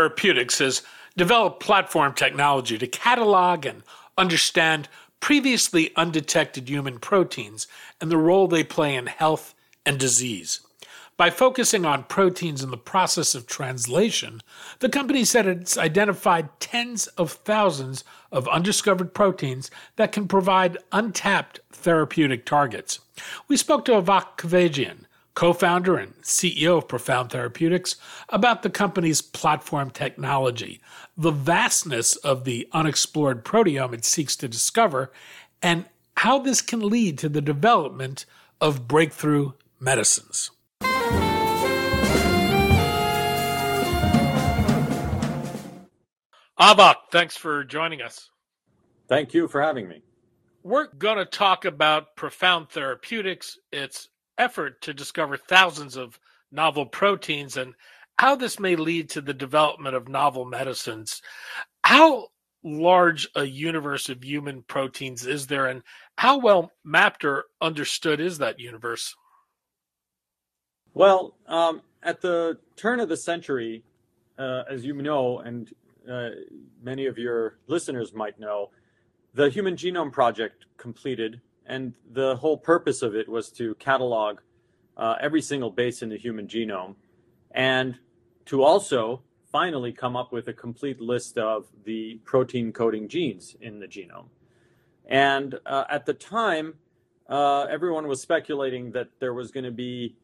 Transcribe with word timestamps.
Therapeutics 0.00 0.60
has 0.60 0.80
developed 1.14 1.60
platform 1.60 2.14
technology 2.14 2.78
to 2.78 2.86
catalog 2.86 3.66
and 3.66 3.82
understand 4.16 4.88
previously 5.20 5.94
undetected 5.94 6.70
human 6.70 6.98
proteins 6.98 7.66
and 8.00 8.10
the 8.10 8.16
role 8.16 8.48
they 8.48 8.64
play 8.64 8.94
in 8.94 9.08
health 9.08 9.54
and 9.84 9.98
disease. 9.98 10.60
By 11.18 11.28
focusing 11.28 11.84
on 11.84 12.04
proteins 12.04 12.62
in 12.62 12.70
the 12.70 12.78
process 12.78 13.34
of 13.34 13.46
translation, 13.46 14.40
the 14.78 14.88
company 14.88 15.22
said 15.22 15.46
it's 15.46 15.76
identified 15.76 16.48
tens 16.60 17.06
of 17.18 17.32
thousands 17.32 18.02
of 18.32 18.48
undiscovered 18.48 19.12
proteins 19.12 19.70
that 19.96 20.12
can 20.12 20.26
provide 20.26 20.78
untapped 20.92 21.60
therapeutic 21.70 22.46
targets. 22.46 23.00
We 23.48 23.58
spoke 23.58 23.84
to 23.84 24.00
Avak 24.00 24.38
Kahvejian, 24.38 25.04
co 25.34 25.52
founder 25.52 25.96
and 25.96 26.14
CEO 26.22 26.78
of 26.78 26.88
Profound 26.88 27.30
Therapeutics, 27.30 27.96
about 28.28 28.62
the 28.62 28.70
company's 28.70 29.22
platform 29.22 29.90
technology, 29.90 30.80
the 31.16 31.30
vastness 31.30 32.16
of 32.16 32.44
the 32.44 32.68
unexplored 32.72 33.44
proteome 33.44 33.94
it 33.94 34.04
seeks 34.04 34.36
to 34.36 34.48
discover, 34.48 35.12
and 35.62 35.86
how 36.16 36.38
this 36.38 36.60
can 36.60 36.80
lead 36.80 37.18
to 37.18 37.28
the 37.28 37.40
development 37.40 38.26
of 38.60 38.86
breakthrough 38.86 39.52
medicines. 39.78 40.50
Avak, 46.60 46.96
thanks 47.10 47.38
for 47.38 47.64
joining 47.64 48.02
us. 48.02 48.28
Thank 49.08 49.32
you 49.32 49.48
for 49.48 49.62
having 49.62 49.88
me. 49.88 50.02
We're 50.62 50.88
going 50.88 51.16
to 51.16 51.24
talk 51.24 51.64
about 51.64 52.14
Profound 52.16 52.68
Therapeutics, 52.68 53.58
its 53.72 54.10
effort 54.40 54.80
to 54.82 54.94
discover 54.94 55.36
thousands 55.36 55.96
of 55.96 56.18
novel 56.50 56.86
proteins, 56.86 57.56
and 57.56 57.74
how 58.18 58.34
this 58.34 58.58
may 58.58 58.74
lead 58.74 59.08
to 59.10 59.20
the 59.20 59.34
development 59.34 59.94
of 59.94 60.08
novel 60.08 60.44
medicines. 60.44 61.22
How 61.84 62.28
large 62.64 63.28
a 63.34 63.44
universe 63.44 64.08
of 64.08 64.24
human 64.24 64.62
proteins 64.62 65.26
is 65.26 65.46
there, 65.46 65.66
and 65.66 65.82
how 66.18 66.38
well 66.38 66.72
mapped 66.84 67.24
or 67.24 67.44
understood 67.60 68.20
is 68.20 68.38
that 68.38 68.58
universe? 68.58 69.14
Well, 70.92 71.36
um, 71.46 71.82
at 72.02 72.20
the 72.20 72.58
turn 72.76 73.00
of 73.00 73.08
the 73.08 73.16
century, 73.16 73.84
uh, 74.38 74.64
as 74.68 74.84
you 74.84 74.94
know, 74.94 75.38
and 75.38 75.72
uh, 76.10 76.30
many 76.82 77.06
of 77.06 77.18
your 77.18 77.58
listeners 77.68 78.12
might 78.12 78.40
know, 78.40 78.70
the 79.34 79.48
Human 79.48 79.76
Genome 79.76 80.12
Project 80.12 80.66
completed, 80.76 81.40
and 81.70 81.94
the 82.12 82.34
whole 82.36 82.58
purpose 82.58 83.00
of 83.00 83.14
it 83.14 83.28
was 83.28 83.48
to 83.52 83.76
catalog 83.76 84.40
uh, 84.96 85.14
every 85.20 85.40
single 85.40 85.70
base 85.70 86.02
in 86.02 86.08
the 86.08 86.18
human 86.18 86.48
genome 86.48 86.96
and 87.52 87.96
to 88.44 88.64
also 88.64 89.22
finally 89.52 89.92
come 89.92 90.16
up 90.16 90.32
with 90.32 90.48
a 90.48 90.52
complete 90.52 91.00
list 91.00 91.38
of 91.38 91.66
the 91.84 92.20
protein 92.24 92.72
coding 92.72 93.08
genes 93.08 93.56
in 93.60 93.78
the 93.78 93.86
genome. 93.86 94.26
And 95.06 95.58
uh, 95.64 95.84
at 95.88 96.06
the 96.06 96.12
time, 96.14 96.74
uh, 97.28 97.66
everyone 97.70 98.08
was 98.08 98.20
speculating 98.20 98.90
that 98.92 99.08
there 99.20 99.32
was 99.32 99.52
going 99.52 99.64
to 99.64 99.70
be 99.70 100.16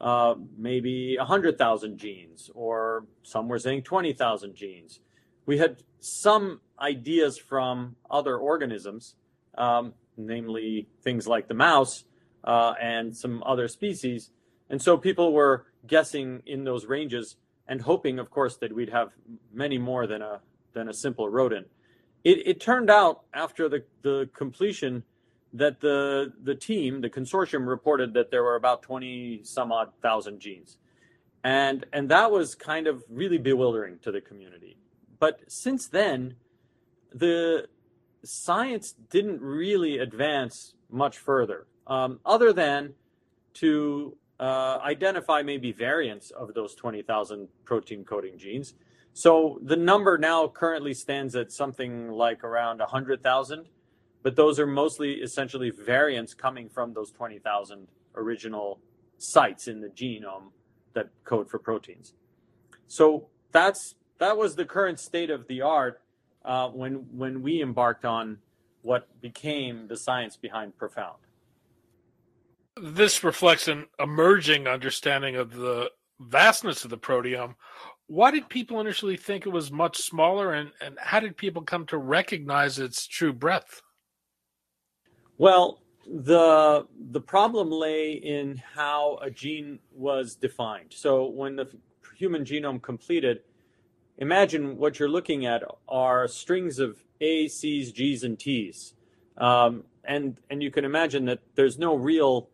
uh, 0.00 0.34
maybe 0.56 1.16
100,000 1.16 1.96
genes, 1.96 2.50
or 2.54 3.06
some 3.22 3.48
were 3.48 3.58
saying 3.60 3.82
20,000 3.82 4.54
genes. 4.54 4.98
We 5.46 5.58
had 5.58 5.82
some 6.00 6.60
ideas 6.80 7.38
from 7.38 7.96
other 8.10 8.36
organisms, 8.36 9.14
um, 9.56 9.94
namely 10.18 10.88
things 11.02 11.26
like 11.26 11.48
the 11.48 11.54
mouse 11.54 12.04
uh, 12.44 12.74
and 12.80 13.16
some 13.16 13.42
other 13.46 13.68
species. 13.68 14.30
And 14.70 14.82
so 14.82 14.98
people 14.98 15.32
were 15.32 15.66
guessing 15.86 16.42
in 16.44 16.64
those 16.64 16.86
ranges 16.86 17.36
and 17.66 17.80
hoping, 17.80 18.18
of 18.18 18.30
course, 18.30 18.56
that 18.56 18.74
we'd 18.74 18.90
have 18.90 19.12
many 19.52 19.78
more 19.78 20.06
than 20.06 20.22
a 20.22 20.40
than 20.72 20.88
a 20.88 20.92
simple 20.92 21.28
rodent. 21.28 21.68
It, 22.24 22.46
it 22.46 22.60
turned 22.60 22.90
out 22.90 23.22
after 23.32 23.68
the, 23.68 23.84
the 24.02 24.28
completion 24.34 25.04
that 25.52 25.80
the 25.80 26.32
the 26.42 26.54
team, 26.54 27.00
the 27.00 27.10
consortium, 27.10 27.66
reported 27.66 28.14
that 28.14 28.30
there 28.30 28.42
were 28.42 28.56
about 28.56 28.82
twenty 28.82 29.40
some 29.44 29.72
odd 29.72 29.92
thousand 30.02 30.40
genes, 30.40 30.78
and 31.44 31.86
and 31.92 32.10
that 32.10 32.30
was 32.30 32.54
kind 32.54 32.86
of 32.86 33.04
really 33.08 33.38
bewildering 33.38 33.98
to 34.00 34.12
the 34.12 34.20
community. 34.20 34.76
But 35.18 35.40
since 35.48 35.88
then, 35.88 36.36
the 37.12 37.68
science 38.24 38.94
didn't 39.10 39.40
really 39.40 39.98
advance 39.98 40.74
much 40.90 41.18
further, 41.18 41.66
um, 41.86 42.20
other 42.24 42.52
than 42.52 42.94
to 43.54 44.16
uh, 44.40 44.78
identify 44.82 45.42
maybe 45.42 45.72
variants 45.72 46.30
of 46.30 46.54
those 46.54 46.74
20,000 46.74 47.48
protein 47.64 48.04
coding 48.04 48.38
genes. 48.38 48.74
So 49.12 49.58
the 49.62 49.76
number 49.76 50.16
now 50.16 50.46
currently 50.48 50.94
stands 50.94 51.34
at 51.34 51.50
something 51.50 52.10
like 52.10 52.44
around 52.44 52.78
100,000, 52.78 53.66
but 54.22 54.36
those 54.36 54.60
are 54.60 54.66
mostly 54.66 55.14
essentially 55.14 55.70
variants 55.70 56.34
coming 56.34 56.68
from 56.68 56.94
those 56.94 57.10
20,000 57.10 57.88
original 58.14 58.80
sites 59.16 59.66
in 59.66 59.80
the 59.80 59.88
genome 59.88 60.52
that 60.94 61.08
code 61.24 61.50
for 61.50 61.58
proteins. 61.58 62.14
So 62.86 63.28
that's 63.52 63.96
that 64.18 64.36
was 64.36 64.56
the 64.56 64.64
current 64.64 64.98
state 64.98 65.30
of 65.30 65.46
the 65.46 65.62
art 65.62 66.00
uh, 66.48 66.68
when 66.70 66.94
when 67.16 67.42
we 67.42 67.62
embarked 67.62 68.04
on 68.04 68.38
what 68.82 69.08
became 69.20 69.86
the 69.86 69.96
science 69.96 70.36
behind 70.36 70.76
Profound 70.76 71.18
this 72.82 73.24
reflects 73.24 73.68
an 73.68 73.86
emerging 73.98 74.66
understanding 74.66 75.36
of 75.36 75.54
the 75.54 75.90
vastness 76.20 76.84
of 76.84 76.90
the 76.90 76.98
proteome. 76.98 77.54
Why 78.06 78.30
did 78.30 78.48
people 78.48 78.80
initially 78.80 79.16
think 79.16 79.46
it 79.46 79.50
was 79.50 79.70
much 79.70 79.98
smaller, 79.98 80.52
and, 80.54 80.72
and 80.80 80.98
how 81.00 81.20
did 81.20 81.36
people 81.36 81.62
come 81.62 81.86
to 81.86 81.98
recognize 81.98 82.78
its 82.78 83.06
true 83.06 83.32
breadth? 83.32 83.82
Well, 85.36 85.82
the 86.06 86.86
the 87.10 87.20
problem 87.20 87.70
lay 87.70 88.12
in 88.12 88.56
how 88.74 89.18
a 89.20 89.30
gene 89.30 89.78
was 89.92 90.36
defined. 90.36 90.92
So 90.94 91.26
when 91.26 91.54
the 91.54 91.68
human 92.16 92.44
genome 92.44 92.80
completed, 92.80 93.40
imagine 94.18 94.76
what 94.76 94.98
you're 94.98 95.08
looking 95.08 95.46
at 95.46 95.62
are 95.88 96.28
strings 96.28 96.78
of 96.78 97.04
A, 97.20 97.48
C's, 97.48 97.92
G's, 97.92 98.22
and 98.22 98.38
T's, 98.38 98.94
um, 99.36 99.84
and 100.04 100.36
and 100.50 100.62
you 100.62 100.70
can 100.70 100.84
imagine 100.84 101.24
that 101.26 101.40
there's 101.54 101.78
no 101.78 101.94
real 101.94 102.48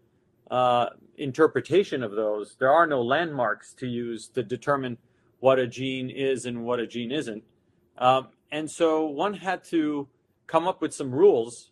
uh, 0.51 0.91
interpretation 1.17 2.03
of 2.03 2.13
those. 2.13 2.57
There 2.59 2.71
are 2.71 2.87
no 2.87 3.03
landmarks 3.03 3.75
to 3.75 3.87
use 3.87 4.29
to 4.29 4.43
determine 4.43 4.99
what 5.41 5.59
a 5.59 5.67
gene 5.67 6.11
is 6.11 6.47
and 6.47 6.65
what 6.65 6.81
a 6.81 6.87
gene 6.87 7.13
isn't. 7.13 7.45
Um, 7.99 8.29
and 8.51 8.71
so 8.71 9.05
one 9.05 9.35
had 9.35 9.65
to 9.65 10.09
come 10.47 10.69
up 10.69 10.81
with 10.81 10.95
some 10.95 11.13
rules 11.13 11.71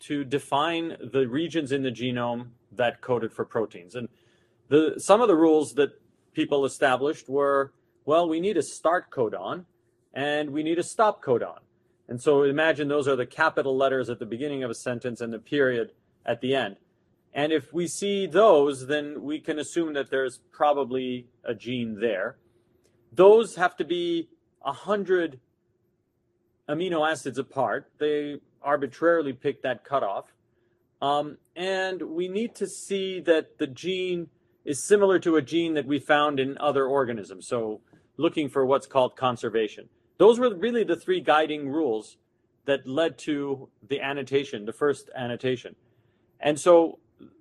to 0.00 0.24
define 0.24 0.96
the 1.12 1.26
regions 1.26 1.72
in 1.72 1.82
the 1.82 1.90
genome 1.90 2.48
that 2.72 3.00
coded 3.00 3.32
for 3.32 3.44
proteins. 3.44 3.94
And 3.94 4.08
the 4.68 4.94
some 4.98 5.20
of 5.20 5.28
the 5.28 5.36
rules 5.36 5.74
that 5.74 5.90
people 6.32 6.64
established 6.64 7.28
were, 7.28 7.72
well, 8.04 8.28
we 8.28 8.40
need 8.40 8.56
a 8.56 8.62
start 8.62 9.10
codon 9.10 9.64
and 10.12 10.50
we 10.50 10.62
need 10.62 10.78
a 10.78 10.82
stop 10.82 11.22
codon. 11.22 11.58
And 12.08 12.20
so 12.20 12.42
imagine 12.42 12.88
those 12.88 13.06
are 13.06 13.16
the 13.16 13.26
capital 13.26 13.76
letters 13.76 14.10
at 14.10 14.18
the 14.18 14.26
beginning 14.26 14.64
of 14.64 14.70
a 14.70 14.74
sentence 14.74 15.20
and 15.20 15.32
the 15.32 15.38
period 15.38 15.92
at 16.26 16.40
the 16.40 16.54
end. 16.54 16.76
And 17.32 17.52
if 17.52 17.72
we 17.72 17.86
see 17.86 18.26
those, 18.26 18.88
then 18.88 19.22
we 19.22 19.38
can 19.38 19.58
assume 19.58 19.94
that 19.94 20.10
there's 20.10 20.40
probably 20.50 21.26
a 21.44 21.54
gene 21.54 22.00
there. 22.00 22.36
Those 23.12 23.54
have 23.56 23.76
to 23.76 23.84
be 23.84 24.28
100 24.62 25.38
amino 26.68 27.08
acids 27.08 27.38
apart. 27.38 27.90
They 27.98 28.40
arbitrarily 28.62 29.32
pick 29.32 29.62
that 29.62 29.84
cutoff. 29.84 30.32
Um, 31.00 31.38
and 31.56 32.02
we 32.02 32.28
need 32.28 32.54
to 32.56 32.66
see 32.66 33.20
that 33.20 33.58
the 33.58 33.66
gene 33.66 34.28
is 34.64 34.82
similar 34.82 35.18
to 35.20 35.36
a 35.36 35.42
gene 35.42 35.74
that 35.74 35.86
we 35.86 35.98
found 35.98 36.38
in 36.38 36.58
other 36.58 36.84
organisms. 36.84 37.46
So 37.46 37.80
looking 38.20 38.48
for 38.48 38.66
what's 38.66 38.86
called 38.86 39.16
conservation. 39.16 39.88
Those 40.18 40.38
were 40.38 40.54
really 40.54 40.84
the 40.84 40.96
three 40.96 41.20
guiding 41.20 41.68
rules 41.68 42.18
that 42.66 42.86
led 42.86 43.16
to 43.18 43.68
the 43.88 44.00
annotation, 44.00 44.66
the 44.66 44.72
first 44.72 45.08
annotation. 45.16 45.74
And 46.40 46.60
so 46.60 46.98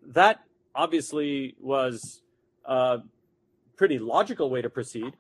that 0.08 0.40
obviously 0.74 1.56
was 1.60 2.22
a 2.66 3.00
pretty 3.76 4.00
logical 4.00 4.50
way 4.50 4.62
to 4.62 4.70
proceed 4.70 5.14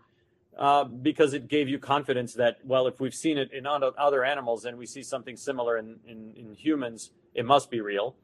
uh, 0.57 0.85
because 0.85 1.33
it 1.33 1.47
gave 1.47 1.67
you 1.67 1.79
confidence 1.79 2.33
that, 2.33 2.57
well, 2.63 2.87
if 2.87 2.99
we've 2.99 3.13
seen 3.13 3.37
it 3.37 3.51
in 3.51 3.65
other 3.65 4.23
animals 4.23 4.65
and 4.65 4.77
we 4.77 4.85
see 4.85 5.03
something 5.03 5.35
similar 5.35 5.77
in, 5.77 5.97
in, 6.07 6.33
in 6.35 6.53
humans, 6.53 7.11
it 7.33 7.45
must 7.45 7.69
be 7.69 7.81
real. 7.81 8.15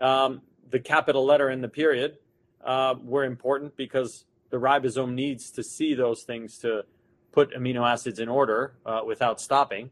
Um, 0.00 0.42
the 0.70 0.80
capital 0.80 1.24
letter 1.24 1.48
and 1.48 1.62
the 1.64 1.68
period 1.68 2.18
uh, 2.64 2.94
were 3.02 3.24
important 3.24 3.76
because 3.76 4.24
the 4.54 4.60
ribosome 4.60 5.14
needs 5.14 5.50
to 5.50 5.64
see 5.64 5.94
those 5.94 6.22
things 6.22 6.58
to 6.58 6.84
put 7.32 7.52
amino 7.54 7.84
acids 7.84 8.20
in 8.20 8.28
order 8.28 8.74
uh, 8.86 9.00
without 9.04 9.40
stopping. 9.40 9.90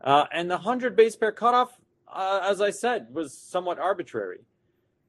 Uh, 0.00 0.26
and 0.30 0.48
the 0.48 0.54
100 0.54 0.94
base 0.94 1.16
pair 1.16 1.32
cutoff, 1.32 1.80
uh, 2.06 2.38
as 2.44 2.60
I 2.60 2.70
said, 2.70 3.12
was 3.12 3.36
somewhat 3.36 3.80
arbitrary. 3.80 4.38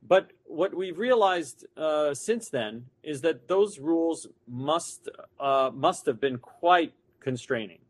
But 0.02 0.32
what 0.46 0.76
we've 0.76 0.98
realized 0.98 1.68
uh, 1.78 2.16
since 2.16 2.50
then 2.50 2.86
is 3.04 3.22
that 3.22 3.48
those 3.48 3.78
rules 3.78 4.26
must 4.48 5.08
uh, 5.40 5.70
must 5.72 6.08
have 6.08 6.20
been 6.20 6.40
quite 6.40 6.94
constraining. 7.20 7.82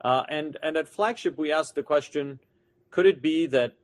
Uh, 0.00 0.24
and 0.28 0.56
and 0.64 0.76
at 0.76 0.88
flagship 0.88 1.38
we 1.38 1.52
asked 1.52 1.76
the 1.76 1.84
question: 1.84 2.40
Could 2.90 3.06
it 3.06 3.22
be 3.22 3.46
that 3.46 3.74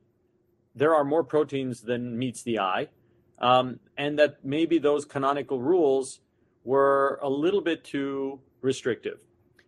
there 0.75 0.93
are 0.93 1.05
more 1.05 1.23
proteins 1.23 1.79
than 1.79 2.19
meets 2.19 2.43
the 2.43 2.59
eye, 2.59 2.89
um, 3.39 3.79
and 3.97 4.19
that 4.19 4.43
maybe 4.43 4.79
those 4.79 5.05
canonical 5.05 5.61
rules 5.61 6.19
were 6.67 7.17
a 7.21 7.29
little 7.29 7.61
bit 7.61 7.85
too 7.85 8.41
restrictive? 8.61 9.19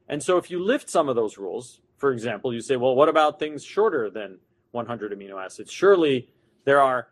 And 0.09 0.21
so, 0.21 0.37
if 0.37 0.51
you 0.51 0.61
lift 0.61 0.89
some 0.89 1.07
of 1.07 1.15
those 1.15 1.37
rules, 1.37 1.79
for 1.97 2.11
example, 2.11 2.53
you 2.53 2.61
say, 2.61 2.75
well, 2.75 2.93
what 2.93 3.07
about 3.07 3.39
things 3.39 3.63
shorter 3.63 4.09
than 4.09 4.39
100 4.71 5.13
amino 5.13 5.43
acids? 5.43 5.71
Surely 5.71 6.29
there 6.65 6.81
are 6.81 7.07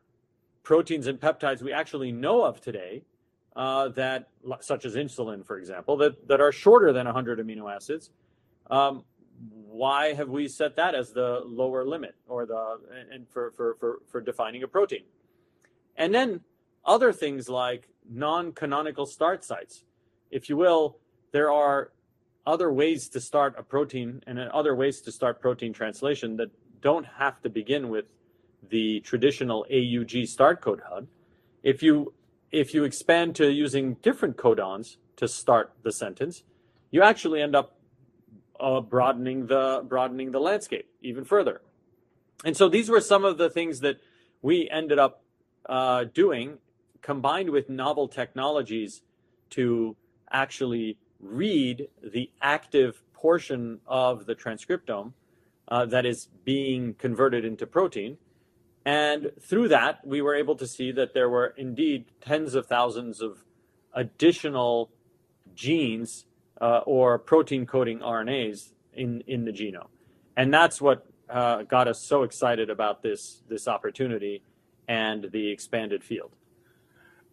proteins 0.64 1.08
and 1.08 1.20
peptides 1.20 1.62
we 1.62 1.72
actually 1.72 2.12
know 2.12 2.44
of 2.44 2.60
today 2.60 3.04
uh, 3.56 3.88
that, 3.90 4.28
such 4.60 4.84
as 4.84 4.96
insulin, 4.96 5.46
for 5.46 5.58
example, 5.58 5.96
that, 5.98 6.28
that 6.28 6.42
are 6.42 6.52
shorter 6.52 6.92
than 6.92 7.06
100 7.06 7.40
amino 7.40 7.74
acids. 7.74 8.10
Um, 8.70 9.06
why 9.68 10.14
have 10.14 10.28
we 10.28 10.48
set 10.48 10.76
that 10.76 10.96
as 10.96 11.12
the 11.12 11.42
lower 11.46 11.86
limit 11.86 12.16
or 12.28 12.46
the 12.46 12.80
and 13.12 13.30
for, 13.30 13.52
for, 13.52 13.76
for, 13.80 14.00
for 14.08 14.20
defining 14.20 14.64
a 14.64 14.68
protein? 14.68 15.04
And 15.96 16.14
then 16.14 16.42
other 16.88 17.12
things 17.12 17.50
like 17.50 17.90
non-canonical 18.10 19.06
start 19.06 19.44
sites. 19.44 19.84
If 20.32 20.50
you 20.50 20.58
will, 20.58 20.98
there 21.32 21.52
are 21.52 21.92
other 22.46 22.72
ways 22.72 23.10
to 23.10 23.20
start 23.20 23.56
a 23.58 23.64
protein 23.64 24.24
and 24.26 24.40
other 24.40 24.74
ways 24.74 25.02
to 25.02 25.12
start 25.12 25.42
protein 25.42 25.74
translation 25.74 26.38
that 26.38 26.50
don't 26.82 27.06
have 27.06 27.42
to 27.42 27.50
begin 27.50 27.90
with 27.90 28.06
the 28.70 29.02
traditional 29.02 29.66
AUG 29.70 30.28
start 30.28 30.62
codon. 30.62 31.08
If 31.62 31.84
you 31.84 32.14
if 32.50 32.74
you 32.74 32.86
expand 32.86 33.36
to 33.36 33.52
using 33.52 33.96
different 33.96 34.38
codons 34.38 34.96
to 35.18 35.28
start 35.28 35.74
the 35.84 35.92
sentence, 35.92 36.44
you 36.92 37.04
actually 37.04 37.42
end 37.42 37.56
up 37.56 37.76
uh, 38.60 38.80
broadening 38.80 39.48
the 39.48 39.84
broadening 39.88 40.32
the 40.32 40.40
landscape 40.40 40.90
even 41.02 41.26
further. 41.26 41.62
And 42.46 42.56
so 42.56 42.70
these 42.70 42.90
were 42.90 43.02
some 43.02 43.26
of 43.26 43.38
the 43.38 43.50
things 43.50 43.82
that 43.82 43.98
we 44.42 44.70
ended 44.70 45.00
up 45.00 45.24
uh, 45.68 46.06
doing, 46.06 46.60
combined 47.02 47.50
with 47.50 47.70
novel 47.70 48.08
technologies 48.08 49.02
to 49.52 49.96
actually 50.32 50.98
read 51.20 51.88
the 52.04 52.30
active 52.42 53.02
portion 53.14 53.80
of 53.88 54.26
the 54.26 54.36
transcriptome 54.36 55.14
uh, 55.70 55.86
that 55.86 56.06
is 56.06 56.30
being 56.44 56.94
converted 56.94 57.44
into 57.44 57.66
protein 57.66 58.18
and 58.88 59.32
through 59.42 59.68
that, 59.68 60.00
we 60.08 60.22
were 60.22 60.34
able 60.34 60.56
to 60.56 60.66
see 60.66 60.94
that 60.94 61.14
there 61.14 61.30
were 61.30 61.54
indeed 61.58 62.06
tens 62.22 62.56
of 62.56 62.68
thousands 62.68 63.20
of 63.20 63.44
additional 63.94 64.92
genes 65.54 66.26
uh, 66.62 66.80
or 66.86 67.20
protein 67.20 67.66
coding 67.66 68.00
RNAs 68.00 68.72
in, 68.94 69.24
in 69.28 69.44
the 69.44 69.52
genome. 69.52 69.90
And 70.38 70.54
that's 70.54 70.80
what 70.80 71.06
uh, 71.30 71.64
got 71.64 71.90
us 71.90 72.02
so 72.02 72.24
excited 72.24 72.70
about 72.70 73.04
this, 73.04 73.42
this 73.50 73.68
opportunity 73.68 74.42
and 74.88 75.28
the 75.34 75.52
expanded 75.52 76.02
field. 76.02 76.32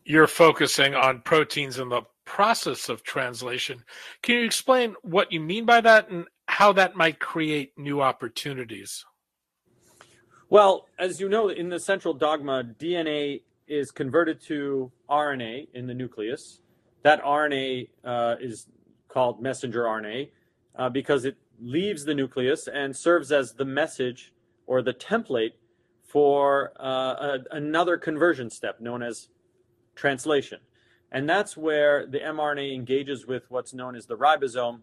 You're 0.05 0.27
focusing 0.27 0.95
on 0.95 1.23
proteins 1.23 1.79
in 1.79 1.89
the 1.89 2.03
process 2.27 2.89
of 2.89 3.03
translation. 3.03 3.83
Can 4.23 4.37
you 4.37 4.45
explain 4.45 4.95
what 5.03 5.33
you 5.33 5.41
mean 5.41 5.65
by 5.65 5.81
that 5.81 6.11
and 6.11 6.27
how 6.47 6.73
that 6.73 6.95
might 6.95 7.21
create 7.21 7.73
new 7.79 8.03
opportunities? 8.03 9.05
Well, 10.51 10.87
as 10.99 11.21
you 11.21 11.29
know, 11.29 11.49
in 11.49 11.71
the 11.71 11.81
central 11.81 12.13
dogma, 12.13 12.65
DNA 12.79 13.43
is 13.67 13.91
converted 13.91 14.41
to 14.43 14.93
RNA 15.09 15.69
in 15.73 15.87
the 15.87 15.95
nucleus. 15.95 16.61
That 17.03 17.23
RNA 17.23 17.89
uh, 18.05 18.37
is 18.41 18.67
called 19.09 19.41
messenger 19.41 19.85
RNA 19.85 20.29
uh, 20.77 20.89
because 20.91 21.25
it 21.25 21.37
leaves 21.61 22.05
the 22.05 22.15
nucleus 22.15 22.69
and 22.69 22.95
serves 22.95 23.33
as 23.33 23.55
the 23.55 23.65
message 23.65 24.33
or 24.67 24.83
the 24.83 24.93
template 24.93 25.53
for 26.03 26.73
uh, 26.79 27.39
a, 27.39 27.39
another 27.53 27.97
conversion 27.97 28.51
step 28.51 28.81
known 28.81 29.03
as 29.03 29.29
translation. 29.95 30.61
And 31.13 31.29
that's 31.29 31.57
where 31.57 32.07
the 32.07 32.19
mRNA 32.19 32.75
engages 32.75 33.27
with 33.27 33.45
what's 33.49 33.73
known 33.73 33.95
as 33.95 34.07
the 34.07 34.17
ribosome, 34.17 34.81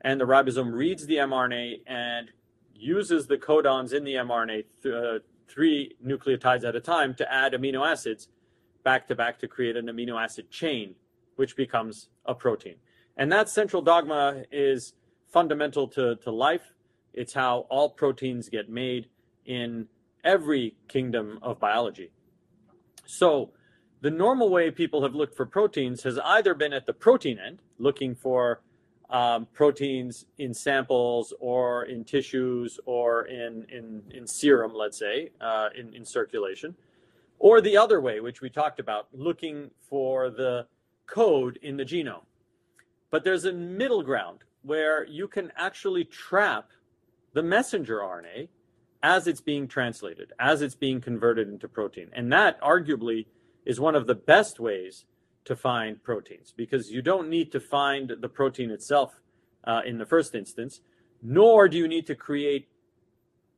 and 0.00 0.20
the 0.20 0.26
ribosome 0.26 0.72
reads 0.72 1.06
the 1.06 1.16
mRNA 1.16 1.82
and 1.86 2.30
uses 2.74 3.26
the 3.26 3.36
codons 3.36 3.92
in 3.92 4.04
the 4.04 4.14
mRNA, 4.14 4.64
th- 4.82 4.94
uh, 4.94 5.18
three 5.48 5.94
nucleotides 6.04 6.64
at 6.64 6.76
a 6.76 6.80
time, 6.80 7.14
to 7.14 7.32
add 7.32 7.52
amino 7.52 7.86
acids 7.86 8.28
back 8.84 9.06
to 9.08 9.14
back 9.14 9.38
to 9.40 9.48
create 9.48 9.76
an 9.76 9.86
amino 9.86 10.20
acid 10.20 10.50
chain, 10.50 10.94
which 11.36 11.56
becomes 11.56 12.08
a 12.26 12.34
protein. 12.34 12.76
And 13.16 13.30
that 13.32 13.48
central 13.48 13.82
dogma 13.82 14.44
is 14.50 14.94
fundamental 15.26 15.88
to, 15.88 16.16
to 16.16 16.30
life. 16.30 16.72
It's 17.12 17.34
how 17.34 17.66
all 17.68 17.90
proteins 17.90 18.48
get 18.48 18.68
made 18.68 19.08
in 19.44 19.88
every 20.24 20.76
kingdom 20.88 21.38
of 21.42 21.58
biology. 21.58 22.10
So, 23.06 23.52
the 24.00 24.10
normal 24.10 24.50
way 24.50 24.70
people 24.70 25.02
have 25.02 25.14
looked 25.14 25.36
for 25.36 25.46
proteins 25.46 26.02
has 26.04 26.18
either 26.18 26.54
been 26.54 26.72
at 26.72 26.86
the 26.86 26.92
protein 26.92 27.38
end, 27.38 27.60
looking 27.78 28.14
for 28.14 28.60
um, 29.10 29.46
proteins 29.52 30.26
in 30.38 30.52
samples 30.52 31.32
or 31.40 31.84
in 31.84 32.04
tissues 32.04 32.78
or 32.84 33.26
in, 33.26 33.66
in, 33.70 34.02
in 34.10 34.26
serum, 34.26 34.72
let's 34.74 34.98
say, 34.98 35.30
uh, 35.40 35.68
in, 35.76 35.94
in 35.94 36.04
circulation. 36.04 36.74
Or 37.38 37.60
the 37.60 37.76
other 37.76 38.00
way, 38.00 38.20
which 38.20 38.40
we 38.40 38.50
talked 38.50 38.80
about, 38.80 39.08
looking 39.12 39.70
for 39.88 40.30
the 40.30 40.66
code 41.06 41.58
in 41.62 41.76
the 41.76 41.84
genome. 41.84 42.24
But 43.10 43.24
there's 43.24 43.46
a 43.46 43.52
middle 43.52 44.02
ground 44.02 44.40
where 44.62 45.06
you 45.06 45.28
can 45.28 45.50
actually 45.56 46.04
trap 46.04 46.70
the 47.32 47.42
messenger 47.42 47.98
RNA 47.98 48.48
as 49.02 49.26
it's 49.26 49.40
being 49.40 49.68
translated, 49.68 50.32
as 50.38 50.60
it's 50.60 50.74
being 50.74 51.00
converted 51.00 51.48
into 51.48 51.68
protein. 51.68 52.10
And 52.12 52.32
that 52.32 52.60
arguably 52.60 53.26
is 53.68 53.78
one 53.78 53.94
of 53.94 54.06
the 54.06 54.14
best 54.14 54.58
ways 54.58 55.04
to 55.44 55.54
find 55.54 56.02
proteins 56.02 56.52
because 56.56 56.90
you 56.90 57.02
don't 57.02 57.28
need 57.28 57.52
to 57.52 57.60
find 57.60 58.12
the 58.20 58.28
protein 58.28 58.70
itself 58.70 59.20
uh, 59.64 59.82
in 59.86 59.98
the 59.98 60.06
first 60.06 60.34
instance, 60.34 60.80
nor 61.22 61.68
do 61.68 61.76
you 61.76 61.86
need 61.86 62.06
to 62.06 62.14
create 62.14 62.66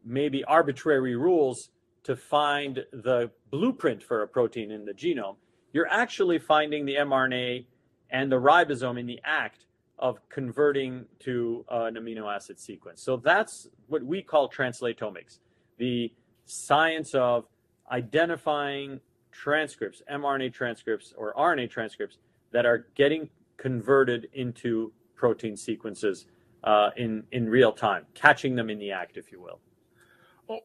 maybe 0.04 0.42
arbitrary 0.44 1.14
rules 1.14 1.70
to 2.02 2.16
find 2.16 2.84
the 2.92 3.30
blueprint 3.50 4.02
for 4.02 4.22
a 4.22 4.28
protein 4.28 4.70
in 4.72 4.84
the 4.84 4.92
genome. 4.92 5.36
You're 5.72 5.88
actually 5.88 6.38
finding 6.38 6.84
the 6.86 6.96
mRNA 6.96 7.66
and 8.10 8.32
the 8.32 8.40
ribosome 8.40 8.98
in 8.98 9.06
the 9.06 9.20
act 9.24 9.66
of 9.98 10.18
converting 10.28 11.04
to 11.20 11.64
uh, 11.70 11.84
an 11.84 11.94
amino 11.94 12.34
acid 12.34 12.58
sequence. 12.58 13.02
So 13.02 13.18
that's 13.18 13.68
what 13.86 14.02
we 14.02 14.22
call 14.22 14.50
translatomics, 14.50 15.38
the 15.76 16.12
science 16.46 17.14
of 17.14 17.44
identifying 17.92 19.00
transcripts, 19.32 20.02
mRNA 20.10 20.52
transcripts 20.52 21.12
or 21.16 21.34
RNA 21.34 21.70
transcripts 21.70 22.18
that 22.52 22.66
are 22.66 22.86
getting 22.94 23.28
converted 23.56 24.28
into 24.32 24.92
protein 25.16 25.56
sequences 25.56 26.26
uh, 26.64 26.90
in 26.96 27.24
in 27.32 27.48
real 27.48 27.72
time, 27.72 28.06
catching 28.14 28.54
them 28.54 28.70
in 28.70 28.78
the 28.78 28.90
act, 28.90 29.16
if 29.16 29.32
you 29.32 29.40
will. 29.40 29.60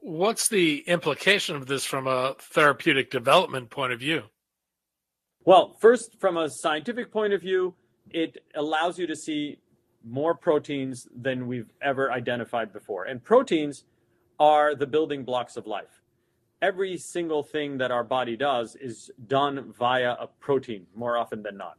What's 0.01 0.47
the 0.47 0.79
implication 0.87 1.55
of 1.55 1.67
this 1.67 1.85
from 1.85 2.07
a 2.07 2.35
therapeutic 2.39 3.11
development 3.11 3.69
point 3.69 3.93
of 3.93 3.99
view? 3.99 4.23
Well, 5.43 5.77
first, 5.79 6.19
from 6.19 6.37
a 6.37 6.49
scientific 6.49 7.11
point 7.11 7.33
of 7.33 7.41
view, 7.41 7.75
it 8.09 8.37
allows 8.55 8.97
you 8.97 9.05
to 9.05 9.15
see 9.15 9.59
more 10.03 10.33
proteins 10.33 11.07
than 11.15 11.47
we've 11.47 11.71
ever 11.81 12.11
identified 12.11 12.73
before. 12.73 13.05
And 13.05 13.23
proteins 13.23 13.83
are 14.39 14.73
the 14.75 14.87
building 14.87 15.23
blocks 15.23 15.55
of 15.55 15.67
life 15.67 16.01
every 16.61 16.97
single 16.97 17.43
thing 17.43 17.77
that 17.77 17.91
our 17.91 18.03
body 18.03 18.35
does 18.35 18.75
is 18.75 19.11
done 19.27 19.73
via 19.77 20.11
a 20.13 20.27
protein 20.39 20.85
more 20.95 21.17
often 21.17 21.43
than 21.43 21.57
not. 21.57 21.77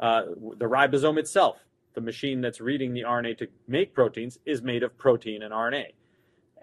Uh, 0.00 0.22
the 0.58 0.66
ribosome 0.66 1.18
itself, 1.18 1.58
the 1.94 2.00
machine 2.00 2.40
that's 2.40 2.60
reading 2.60 2.94
the 2.94 3.02
RNA 3.02 3.38
to 3.38 3.48
make 3.66 3.94
proteins, 3.94 4.38
is 4.46 4.62
made 4.62 4.82
of 4.82 4.96
protein 4.96 5.42
and 5.42 5.52
RNA. 5.52 5.86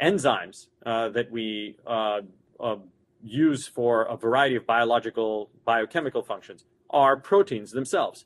Enzymes 0.02 0.68
uh, 0.86 1.10
that 1.10 1.32
we 1.32 1.78
uh, 1.88 2.22
uh 2.60 2.76
use 3.24 3.68
for 3.68 4.04
a 4.04 4.16
variety 4.16 4.56
of 4.56 4.66
biological, 4.68 5.50
biochemical 5.66 6.22
functions 6.22 6.66
are 6.92 7.18
proteins 7.18 7.72
themselves. 7.72 8.26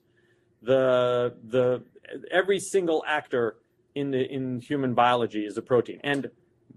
the 0.62 1.34
the 1.48 1.84
every 2.32 2.60
single 2.60 3.04
actor 3.08 3.56
in 3.96 4.12
the 4.12 4.22
in 4.30 4.60
human 4.60 4.94
biology 4.94 5.46
is 5.46 5.58
a 5.58 5.62
protein, 5.62 6.00
and 6.04 6.30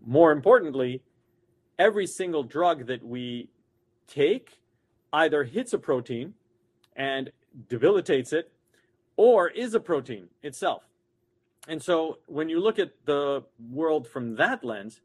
more 0.07 0.31
importantly, 0.31 1.03
every 1.83 2.07
single 2.07 2.45
drug 2.45 2.87
that 2.87 3.05
we 3.05 3.49
take 4.07 4.61
either 5.13 5.43
hits 5.43 5.73
a 5.73 5.79
protein 5.79 6.33
and 6.95 7.33
debilitates 7.69 8.33
it, 8.33 8.53
or 9.17 9.49
is 9.49 9.75
a 9.75 9.81
protein 9.81 10.29
itself. 10.45 10.85
And 11.67 11.83
so 11.83 12.19
when 12.27 12.49
you 12.49 12.61
look 12.61 12.79
at 12.79 12.93
the 13.05 13.43
world 13.71 14.07
from 14.07 14.37
that 14.37 14.63
lens, 14.63 15.01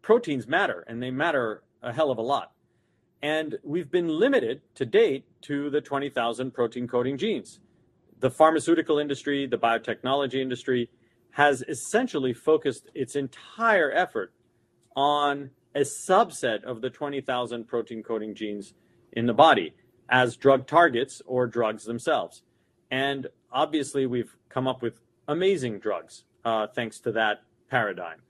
proteins 0.00 0.46
matter, 0.46 0.84
and 0.88 1.02
they 1.02 1.10
matter 1.10 1.62
a 1.82 1.92
hell 1.92 2.10
of 2.10 2.16
a 2.16 2.22
lot. 2.22 2.52
And 3.22 3.58
we've 3.62 3.90
been 3.90 4.08
limited 4.08 4.62
to 4.76 4.86
date 4.86 5.24
to 5.42 5.68
the 5.68 5.80
20,000 5.82 6.50
protein 6.52 6.88
coding 6.88 7.18
genes. 7.18 7.60
The 8.20 8.30
pharmaceutical 8.30 8.98
industry, 8.98 9.46
the 9.46 9.58
biotechnology 9.58 10.40
industry 10.40 10.88
has 11.32 11.62
essentially 11.68 12.32
focused 12.32 12.90
its 12.94 13.16
entire 13.16 13.92
effort 13.92 14.32
on 14.96 15.50
a 15.74 15.80
subset 15.80 16.64
of 16.64 16.80
the 16.80 16.90
20,000 16.90 17.66
protein 17.66 18.02
coding 18.02 18.34
genes 18.34 18.74
in 19.12 19.26
the 19.26 19.34
body 19.34 19.74
as 20.08 20.36
drug 20.36 20.66
targets 20.66 21.22
or 21.26 21.46
drugs 21.46 21.84
themselves. 21.84 22.42
And 22.90 23.28
obviously, 23.50 24.06
we've 24.06 24.36
come 24.48 24.68
up 24.68 24.82
with 24.82 25.00
amazing 25.28 25.78
drugs 25.78 26.24
uh, 26.44 26.66
thanks 26.66 27.00
to 27.00 27.12
that 27.12 27.42
paradigm. 27.70 28.20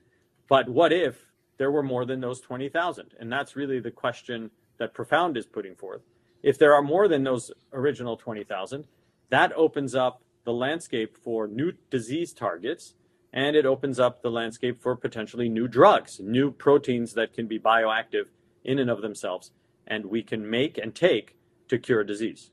But 0.49 0.69
what 0.69 0.93
if 0.93 1.27
there 1.59 1.71
were 1.71 1.83
more 1.83 2.05
than 2.05 2.21
those 2.21 2.41
20,000? 2.41 3.15
And 3.19 3.33
that's 3.33 3.57
really 3.57 3.81
the 3.81 3.91
question 3.91 4.51
that 4.79 4.95
Profound 4.95 5.37
is 5.37 5.47
putting 5.47 5.75
forth. 5.75 6.03
If 6.43 6.59
there 6.59 6.75
are 6.75 6.83
more 6.83 7.09
than 7.09 7.25
those 7.25 7.51
original 7.73 8.17
20,000, 8.17 8.87
that 9.31 9.53
opens 9.55 9.95
up 9.95 10.23
the 10.45 10.53
landscape 10.53 11.17
for 11.17 11.47
new 11.47 11.73
disease 11.91 12.33
targets 12.33 12.95
and 13.33 13.57
it 13.57 13.67
opens 13.67 13.99
up 13.99 14.23
the 14.23 14.31
landscape 14.31 14.81
for 14.83 14.97
potentially 14.97 15.49
new 15.49 15.67
drugs, 15.67 16.21
new 16.21 16.51
proteins 16.51 17.15
that 17.15 17.33
can 17.33 17.47
be 17.47 17.59
bioactive 17.59 18.27
in 18.65 18.79
and 18.79 18.91
of 18.91 19.03
themselves, 19.03 19.51
and 19.87 20.05
we 20.07 20.23
can 20.23 20.49
make 20.49 20.79
and 20.79 20.95
take 20.95 21.37
to 21.69 21.79
cure 21.79 22.05
disease. 22.05 22.51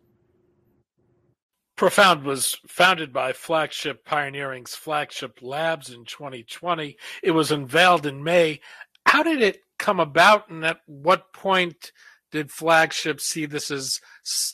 Profound 1.75 2.23
was 2.23 2.57
founded 2.67 3.13
by 3.13 3.31
Flagship 3.31 4.03
Pioneering's 4.03 4.75
Flagship 4.75 5.39
Labs 5.41 5.89
in 5.89 6.03
2020. 6.03 6.97
It 7.23 7.31
was 7.31 7.51
unveiled 7.51 8.05
in 8.05 8.21
May. 8.21 8.59
How 9.05 9.23
did 9.23 9.41
it 9.41 9.61
come 9.77 9.99
about, 9.99 10.49
and 10.49 10.65
at 10.65 10.79
what 10.87 11.31
point 11.31 11.93
did 12.31 12.51
Flagship 12.51 13.21
see 13.21 13.45
this 13.45 13.71
as 13.71 13.99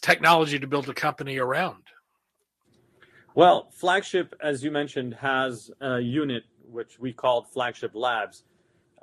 technology 0.02 0.60
to 0.60 0.68
build 0.68 0.88
a 0.88 0.94
company 0.94 1.38
around? 1.38 1.84
Well, 3.36 3.68
Flagship, 3.70 4.34
as 4.42 4.64
you 4.64 4.72
mentioned, 4.72 5.16
has 5.16 5.70
a 5.82 6.00
unit 6.00 6.44
which 6.72 6.98
we 7.02 7.12
called 7.12 7.52
Flagship 7.52 7.92
Labs. 7.94 8.44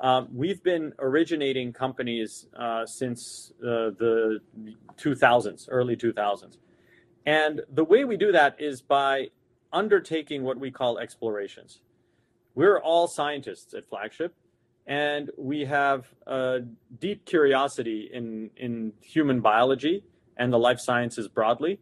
Um, 0.00 0.28
we've 0.32 0.62
been 0.62 0.94
originating 0.98 1.70
companies 1.74 2.46
uh, 2.58 2.86
since 2.86 3.52
uh, 3.60 3.92
the 3.98 4.40
2000s, 4.96 5.66
early 5.70 5.96
2000s. 5.96 6.56
And 7.26 7.60
the 7.74 7.84
way 7.84 8.06
we 8.06 8.16
do 8.16 8.32
that 8.32 8.58
is 8.58 8.80
by 8.80 9.28
undertaking 9.70 10.44
what 10.44 10.58
we 10.58 10.70
call 10.70 10.98
explorations. 10.98 11.82
We're 12.54 12.80
all 12.80 13.08
scientists 13.08 13.74
at 13.74 13.86
Flagship, 13.86 14.34
and 14.86 15.30
we 15.36 15.66
have 15.66 16.06
a 16.26 16.60
deep 17.00 17.26
curiosity 17.26 18.08
in, 18.10 18.48
in 18.56 18.94
human 19.02 19.42
biology 19.42 20.04
and 20.38 20.50
the 20.50 20.58
life 20.58 20.80
sciences 20.80 21.28
broadly, 21.28 21.80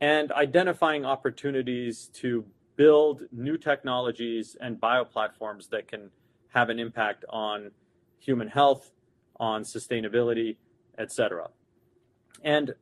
and 0.00 0.30
identifying 0.32 1.04
opportunities 1.04 2.10
to 2.14 2.44
build 2.76 3.22
new 3.32 3.58
technologies 3.58 4.56
and 4.60 4.80
bioplatforms 4.80 5.68
that 5.70 5.88
can 5.88 6.10
have 6.48 6.70
an 6.70 6.78
impact 6.78 7.24
on 7.28 7.70
human 8.18 8.48
health, 8.48 8.92
on 9.38 9.62
sustainability, 9.62 10.56
etc. 10.98 11.48
And 12.42 12.74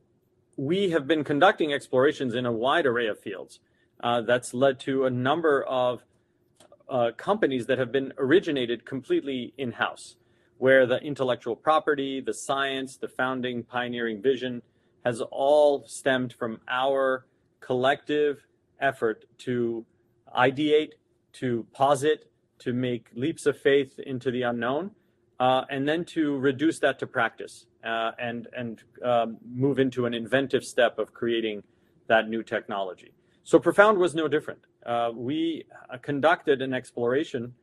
we 0.55 0.91
have 0.91 1.07
been 1.07 1.23
conducting 1.23 1.73
explorations 1.73 2.35
in 2.35 2.45
a 2.45 2.51
wide 2.51 2.85
array 2.85 3.07
of 3.07 3.19
fields. 3.19 3.59
Uh, 4.01 4.21
that's 4.21 4.53
led 4.53 4.79
to 4.79 5.05
a 5.05 5.09
number 5.09 5.63
of 5.63 6.03
uh, 6.89 7.11
companies 7.17 7.65
that 7.65 7.79
have 7.79 7.91
been 7.91 8.13
originated 8.17 8.85
completely 8.85 9.53
in 9.57 9.71
house, 9.71 10.15
where 10.59 10.85
the 10.85 10.97
intellectual 10.99 11.55
property, 11.55 12.21
the 12.21 12.33
science, 12.33 12.97
the 12.97 13.07
founding 13.07 13.63
pioneering 13.63 14.21
vision 14.21 14.61
has 15.07 15.21
all 15.21 15.71
stemmed 15.87 16.33
from 16.33 16.59
our 16.67 17.25
collective 17.61 18.45
effort 18.89 19.19
to 19.37 19.85
ideate, 20.35 20.93
to 21.31 21.65
posit, 21.73 22.19
to 22.59 22.73
make 22.73 23.03
leaps 23.23 23.45
of 23.45 23.55
faith 23.57 23.99
into 23.99 24.29
the 24.31 24.41
unknown, 24.51 24.91
uh, 25.39 25.63
and 25.69 25.87
then 25.89 26.03
to 26.03 26.37
reduce 26.49 26.77
that 26.79 26.99
to 26.99 27.07
practice 27.07 27.55
uh, 27.85 28.11
and 28.27 28.47
and 28.61 28.73
um, 29.11 29.37
move 29.63 29.77
into 29.85 30.05
an 30.09 30.13
inventive 30.13 30.63
step 30.73 30.93
of 30.99 31.13
creating 31.13 31.57
that 32.07 32.27
new 32.33 32.43
technology. 32.55 33.11
So 33.43 33.59
Profound 33.59 33.97
was 33.97 34.13
no 34.21 34.27
different. 34.27 34.61
Uh, 34.85 35.11
we 35.15 35.63
uh, 35.89 35.97
conducted 36.09 36.61
an 36.61 36.73
exploration 36.73 37.53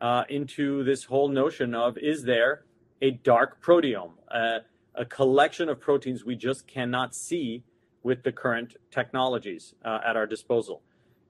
uh, 0.00 0.24
into 0.38 0.66
this 0.90 1.04
whole 1.04 1.28
notion 1.28 1.74
of 1.74 1.90
is 1.98 2.18
there 2.32 2.64
a 3.08 3.10
dark 3.32 3.50
proteome, 3.66 4.14
uh, 4.40 4.58
a 4.98 5.04
collection 5.04 5.68
of 5.68 5.80
proteins 5.80 6.24
we 6.24 6.34
just 6.34 6.66
cannot 6.66 7.14
see 7.14 7.62
with 8.02 8.24
the 8.24 8.32
current 8.32 8.74
technologies 8.90 9.74
uh, 9.84 10.00
at 10.04 10.16
our 10.16 10.26
disposal. 10.26 10.82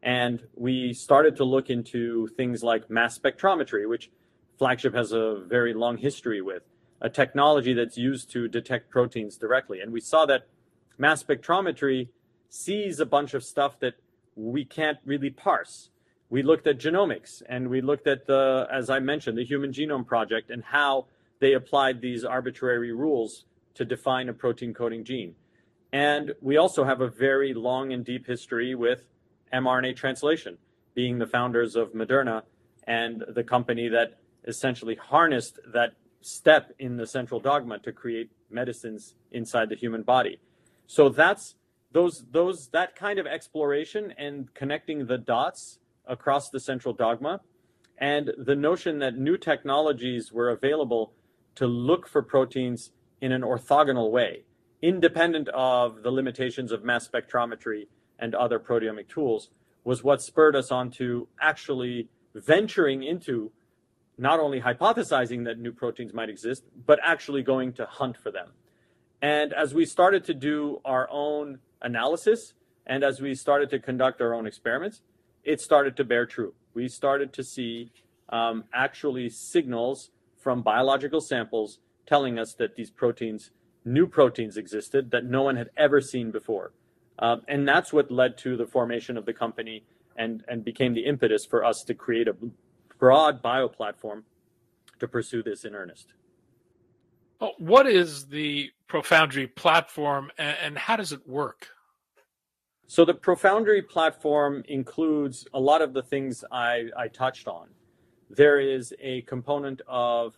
And 0.02 0.42
we 0.54 0.94
started 0.94 1.36
to 1.36 1.44
look 1.44 1.68
into 1.68 2.28
things 2.28 2.62
like 2.62 2.88
mass 2.88 3.18
spectrometry, 3.18 3.86
which 3.88 4.10
Flagship 4.58 4.94
has 4.94 5.12
a 5.12 5.42
very 5.46 5.74
long 5.74 5.98
history 5.98 6.40
with, 6.40 6.62
a 7.00 7.10
technology 7.10 7.74
that's 7.74 7.98
used 7.98 8.30
to 8.32 8.48
detect 8.48 8.90
proteins 8.90 9.36
directly. 9.36 9.80
And 9.80 9.92
we 9.92 10.00
saw 10.00 10.24
that 10.26 10.46
mass 10.96 11.22
spectrometry 11.22 12.08
sees 12.48 13.00
a 13.00 13.06
bunch 13.06 13.34
of 13.34 13.44
stuff 13.44 13.78
that 13.80 13.94
we 14.34 14.64
can't 14.64 14.98
really 15.04 15.30
parse. 15.30 15.90
We 16.30 16.42
looked 16.42 16.66
at 16.66 16.78
genomics 16.78 17.42
and 17.48 17.68
we 17.68 17.82
looked 17.82 18.06
at 18.06 18.26
the, 18.26 18.66
as 18.72 18.88
I 18.88 19.00
mentioned, 19.00 19.36
the 19.36 19.44
Human 19.44 19.72
Genome 19.72 20.06
Project 20.06 20.50
and 20.50 20.64
how 20.64 21.06
they 21.40 21.52
applied 21.52 22.00
these 22.00 22.24
arbitrary 22.24 22.92
rules 22.92 23.44
to 23.74 23.84
define 23.84 24.28
a 24.28 24.32
protein 24.32 24.74
coding 24.74 25.04
gene. 25.04 25.34
And 25.92 26.34
we 26.40 26.56
also 26.56 26.84
have 26.84 27.00
a 27.00 27.08
very 27.08 27.54
long 27.54 27.92
and 27.92 28.04
deep 28.04 28.26
history 28.26 28.74
with 28.74 29.04
mRNA 29.52 29.96
translation, 29.96 30.58
being 30.94 31.18
the 31.18 31.26
founders 31.26 31.76
of 31.76 31.92
Moderna 31.92 32.42
and 32.86 33.24
the 33.28 33.44
company 33.44 33.88
that 33.88 34.18
essentially 34.46 34.96
harnessed 34.96 35.58
that 35.72 35.92
step 36.20 36.72
in 36.78 36.96
the 36.96 37.06
central 37.06 37.40
dogma 37.40 37.78
to 37.78 37.92
create 37.92 38.30
medicines 38.50 39.14
inside 39.30 39.68
the 39.68 39.76
human 39.76 40.02
body. 40.02 40.40
So 40.86 41.08
that's 41.08 41.54
those 41.92 42.24
those 42.30 42.68
that 42.68 42.96
kind 42.96 43.18
of 43.18 43.26
exploration 43.26 44.12
and 44.18 44.52
connecting 44.54 45.06
the 45.06 45.18
dots 45.18 45.78
across 46.06 46.50
the 46.50 46.60
central 46.60 46.94
dogma 46.94 47.40
and 47.98 48.32
the 48.38 48.56
notion 48.56 48.98
that 49.00 49.16
new 49.16 49.36
technologies 49.36 50.32
were 50.32 50.50
available 50.50 51.12
to 51.56 51.66
look 51.66 52.08
for 52.08 52.22
proteins 52.22 52.92
in 53.20 53.32
an 53.32 53.42
orthogonal 53.42 54.10
way, 54.10 54.44
independent 54.82 55.48
of 55.48 56.02
the 56.02 56.10
limitations 56.10 56.72
of 56.72 56.84
mass 56.84 57.08
spectrometry 57.08 57.86
and 58.18 58.34
other 58.34 58.58
proteomic 58.58 59.08
tools, 59.08 59.50
was 59.84 60.04
what 60.04 60.20
spurred 60.20 60.54
us 60.54 60.70
on 60.70 60.90
to 60.90 61.28
actually 61.40 62.08
venturing 62.34 63.02
into 63.02 63.50
not 64.18 64.40
only 64.40 64.60
hypothesizing 64.60 65.44
that 65.44 65.58
new 65.58 65.72
proteins 65.72 66.12
might 66.12 66.28
exist, 66.28 66.64
but 66.86 66.98
actually 67.04 67.42
going 67.42 67.72
to 67.72 67.86
hunt 67.86 68.16
for 68.16 68.30
them. 68.30 68.48
And 69.22 69.52
as 69.52 69.74
we 69.74 69.84
started 69.84 70.24
to 70.24 70.34
do 70.34 70.80
our 70.84 71.08
own 71.10 71.58
analysis 71.80 72.54
and 72.86 73.04
as 73.04 73.20
we 73.20 73.34
started 73.34 73.70
to 73.70 73.78
conduct 73.78 74.20
our 74.20 74.34
own 74.34 74.46
experiments, 74.46 75.02
it 75.44 75.60
started 75.60 75.96
to 75.96 76.04
bear 76.04 76.26
true. 76.26 76.54
We 76.74 76.88
started 76.88 77.32
to 77.34 77.44
see 77.44 77.92
um, 78.28 78.64
actually 78.72 79.30
signals 79.30 80.10
from 80.36 80.62
biological 80.62 81.20
samples 81.20 81.78
telling 82.08 82.38
us 82.38 82.54
that 82.54 82.74
these 82.74 82.90
proteins, 82.90 83.50
new 83.84 84.06
proteins 84.06 84.56
existed 84.56 85.10
that 85.10 85.24
no 85.24 85.42
one 85.42 85.56
had 85.56 85.68
ever 85.76 86.00
seen 86.00 86.30
before. 86.30 86.72
Um, 87.18 87.42
and 87.46 87.68
that's 87.68 87.92
what 87.92 88.10
led 88.10 88.38
to 88.38 88.56
the 88.56 88.66
formation 88.66 89.16
of 89.16 89.26
the 89.26 89.34
company 89.34 89.84
and, 90.16 90.42
and 90.48 90.64
became 90.64 90.94
the 90.94 91.04
impetus 91.04 91.44
for 91.44 91.64
us 91.64 91.82
to 91.84 91.94
create 91.94 92.28
a 92.28 92.36
broad 92.98 93.42
bio 93.42 93.68
platform 93.68 94.24
to 95.00 95.06
pursue 95.06 95.42
this 95.42 95.64
in 95.64 95.74
earnest. 95.74 96.14
What 97.58 97.86
is 97.86 98.26
the 98.26 98.70
Profoundry 98.88 99.46
platform 99.46 100.30
and, 100.38 100.56
and 100.62 100.78
how 100.78 100.96
does 100.96 101.12
it 101.12 101.28
work? 101.28 101.68
So 102.86 103.04
the 103.04 103.14
Profoundry 103.14 103.82
platform 103.82 104.64
includes 104.66 105.46
a 105.52 105.60
lot 105.60 105.82
of 105.82 105.92
the 105.92 106.02
things 106.02 106.42
I, 106.50 106.86
I 106.96 107.08
touched 107.08 107.46
on. 107.46 107.68
There 108.30 108.58
is 108.58 108.94
a 108.98 109.22
component 109.22 109.82
of 109.86 110.36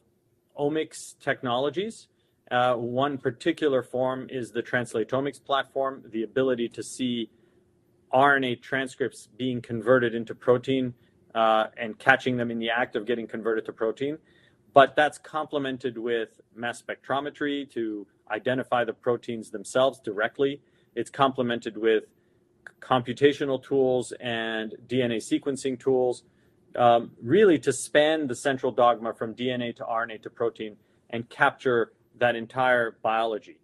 omics 0.61 1.19
technologies. 1.19 2.09
Uh, 2.51 2.75
one 2.75 3.17
particular 3.17 3.83
form 3.83 4.27
is 4.29 4.51
the 4.51 4.63
translatomics 4.63 5.43
platform, 5.43 6.03
the 6.11 6.23
ability 6.23 6.69
to 6.69 6.83
see 6.83 7.31
RNA 8.13 8.61
transcripts 8.61 9.29
being 9.37 9.63
converted 9.63 10.15
into 10.15 10.35
protein 10.35 10.95
uh, 11.35 11.67
and 11.77 11.99
catching 11.99 12.37
them 12.37 12.51
in 12.51 12.59
the 12.59 12.71
act 12.71 12.97
of 12.97 13.07
getting 13.07 13.27
converted 13.27 13.65
to 13.67 13.73
protein. 13.73 14.19
But 14.75 14.95
that's 14.97 15.19
complemented 15.19 15.97
with 15.97 16.41
mass 16.55 16.83
spectrometry 16.83 17.71
to 17.73 18.07
identify 18.31 18.85
the 18.85 18.93
proteins 18.93 19.51
themselves 19.51 20.01
directly. 20.01 20.61
It's 20.95 21.11
complemented 21.11 21.77
with 21.77 22.05
computational 22.81 23.63
tools 23.63 24.13
and 24.21 24.75
DNA 24.87 25.19
sequencing 25.19 25.79
tools, 25.79 26.25
um, 26.77 27.13
really 27.23 27.59
to 27.61 27.73
span 27.73 28.27
the 28.27 28.35
central 28.35 28.73
dogma 28.73 29.13
from 29.15 29.35
DNA 29.35 29.75
to 29.77 29.85
RNA 29.85 30.23
to 30.23 30.31
protein 30.31 30.77
and 31.11 31.29
capture 31.29 31.93
that 32.19 32.37
entire 32.37 32.97
biology. 33.03 33.59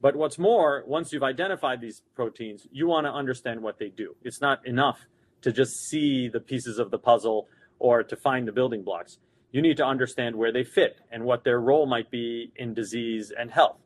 But 0.00 0.16
what's 0.16 0.38
more, 0.38 0.82
once 0.86 1.12
you've 1.12 1.22
identified 1.22 1.80
these 1.80 2.02
proteins, 2.14 2.66
you 2.72 2.86
want 2.86 3.06
to 3.06 3.12
understand 3.12 3.60
what 3.62 3.78
they 3.78 3.88
do. 3.88 4.16
It's 4.22 4.40
not 4.40 4.66
enough 4.66 5.06
to 5.42 5.52
just 5.52 5.88
see 5.88 6.28
the 6.28 6.40
pieces 6.40 6.78
of 6.78 6.90
the 6.90 6.98
puzzle 6.98 7.48
or 7.78 8.02
to 8.02 8.16
find 8.16 8.48
the 8.48 8.52
building 8.52 8.82
blocks. 8.82 9.18
You 9.52 9.62
need 9.62 9.76
to 9.78 9.84
understand 9.86 10.36
where 10.36 10.52
they 10.52 10.64
fit 10.64 11.00
and 11.10 11.24
what 11.24 11.44
their 11.44 11.60
role 11.60 11.86
might 11.86 12.10
be 12.10 12.52
in 12.56 12.72
disease 12.72 13.32
and 13.36 13.50
health. 13.50 13.78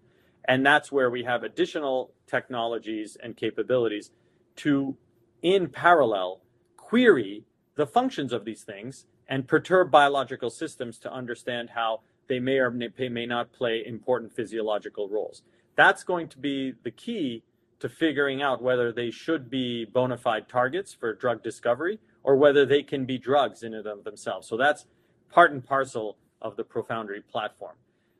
And 0.47 0.64
that's 0.64 0.93
where 0.93 1.11
we 1.11 1.25
have 1.25 1.43
additional 1.43 2.12
technologies 2.26 3.16
and 3.21 3.37
capabilities 3.37 4.11
to, 4.57 4.97
in 5.43 5.69
parallel, 5.69 6.43
query 6.76 7.45
the 7.76 7.87
functions 7.87 8.33
of 8.33 8.45
these 8.45 8.62
things 8.62 9.07
and 9.28 9.49
perturb 9.49 9.90
biological 9.90 10.50
systems 10.50 10.99
to 10.99 11.12
understand 11.12 11.71
how 11.71 12.00
they 12.28 12.38
may 12.40 12.59
or 12.59 12.71
may 12.71 13.26
not 13.26 13.52
play 13.52 13.83
important 13.85 14.33
physiological 14.33 15.09
roles. 15.09 15.43
That's 15.76 16.04
going 16.04 16.28
to 16.28 16.38
be 16.38 16.75
the 16.83 16.90
key 16.90 17.43
to 17.81 17.88
figuring 17.88 18.40
out 18.43 18.62
whether 18.62 18.93
they 18.93 19.11
should 19.11 19.50
be 19.50 19.85
bona 19.85 20.16
fide 20.16 20.49
targets 20.49 20.95
for 20.95 21.12
drug 21.12 21.43
discovery 21.43 21.99
or 22.23 22.37
whether 22.37 22.64
they 22.64 22.83
can 22.83 23.04
be 23.04 23.19
drugs 23.19 23.62
in 23.62 23.75
and 23.75 23.87
of 23.87 24.04
themselves. 24.04 24.49
So 24.49 24.57
that's 24.57 24.87
part 25.31 25.52
and 25.52 25.64
parcel 25.64 26.16
of 26.40 26.57
the 26.57 26.64
Profoundry 26.64 27.21
platform. 27.21 27.76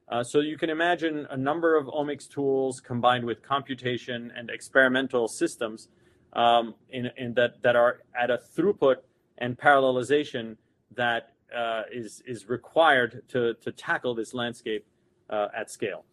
Uh, 0.09 0.23
so 0.23 0.41
you 0.41 0.59
can 0.59 0.69
imagine 0.69 1.27
a 1.31 1.37
number 1.37 1.77
of 1.77 1.87
omics 1.87 2.29
tools 2.29 2.81
combined 2.81 3.25
with 3.25 3.43
computation 3.43 4.33
and 4.37 4.51
experimental 4.51 5.29
systems 5.29 5.89
um, 6.35 6.75
in, 6.91 7.11
in 7.17 7.33
that, 7.35 7.63
that 7.63 7.75
are 7.77 8.03
at 8.21 8.31
a 8.31 8.39
throughput 8.55 8.97
and 9.39 9.59
parallelization 9.59 10.57
that 10.97 11.33
uh, 11.55 11.83
is 11.93 12.23
is 12.27 12.49
required 12.49 13.23
to 13.29 13.55
to 13.55 13.73
tackle 13.73 14.15
this 14.15 14.35
landscape 14.35 14.87
uh, 15.31 15.49
at 15.57 15.71
scale. 15.71 16.05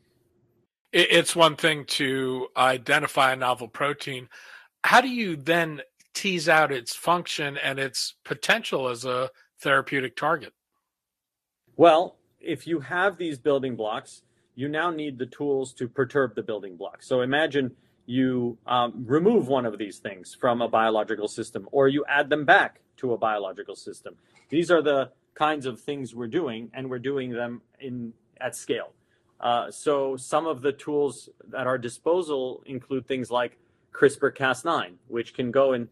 It's 0.94 1.36
one 1.38 1.56
thing 1.56 1.86
to 1.86 2.48
identify 2.58 3.32
a 3.32 3.36
novel 3.38 3.70
protein. 3.70 4.28
How 4.84 5.00
do 5.00 5.08
you 5.08 5.38
then 5.38 5.82
tease 6.14 6.50
out 6.50 6.74
its 6.74 6.94
function 6.94 7.58
and 7.58 7.80
its 7.80 8.16
potential 8.26 8.90
as 8.90 9.06
a 9.06 9.30
therapeutic 9.62 10.18
target? 10.18 10.52
Well, 11.78 12.18
if 12.42 12.68
you 12.68 12.82
have 12.82 13.18
these 13.18 13.40
building 13.40 13.78
blocks, 13.78 14.24
you 14.56 14.68
now 14.68 14.92
need 14.92 15.18
the 15.18 15.28
tools 15.28 15.74
to 15.76 15.88
perturb 15.88 16.36
the 16.36 16.44
building 16.44 16.76
blocks. 16.76 17.08
So 17.08 17.22
imagine 17.22 17.72
you 18.06 18.58
um, 18.68 19.06
remove 19.08 19.48
one 19.48 19.66
of 19.66 19.78
these 19.78 20.00
things 20.00 20.36
from 20.38 20.62
a 20.62 20.68
biological 20.68 21.30
system 21.30 21.70
or 21.72 21.88
you 21.88 22.04
add 22.10 22.30
them 22.30 22.44
back 22.44 22.81
to 23.02 23.14
a 23.14 23.18
biological 23.18 23.76
system. 23.76 24.16
These 24.50 24.72
are 24.72 24.82
the 24.82 25.12
kinds 25.34 25.66
of 25.66 25.80
things 25.80 26.16
we're 26.16 26.28
doing, 26.28 26.72
and 26.74 26.90
we're 26.90 27.00
doing 27.00 27.32
them 27.32 27.62
in 27.80 28.14
at 28.40 28.56
scale. 28.56 28.94
Uh, 29.40 29.72
so 29.72 30.16
some 30.16 30.46
of 30.46 30.62
the 30.62 30.72
tools 30.72 31.30
at 31.58 31.68
our 31.68 31.78
disposal 31.78 32.64
include 32.66 33.08
things 33.08 33.32
like 33.32 33.58
CRISPR-Cas9, 33.94 34.94
which 35.08 35.34
can 35.34 35.52
go 35.52 35.74
and 35.74 35.88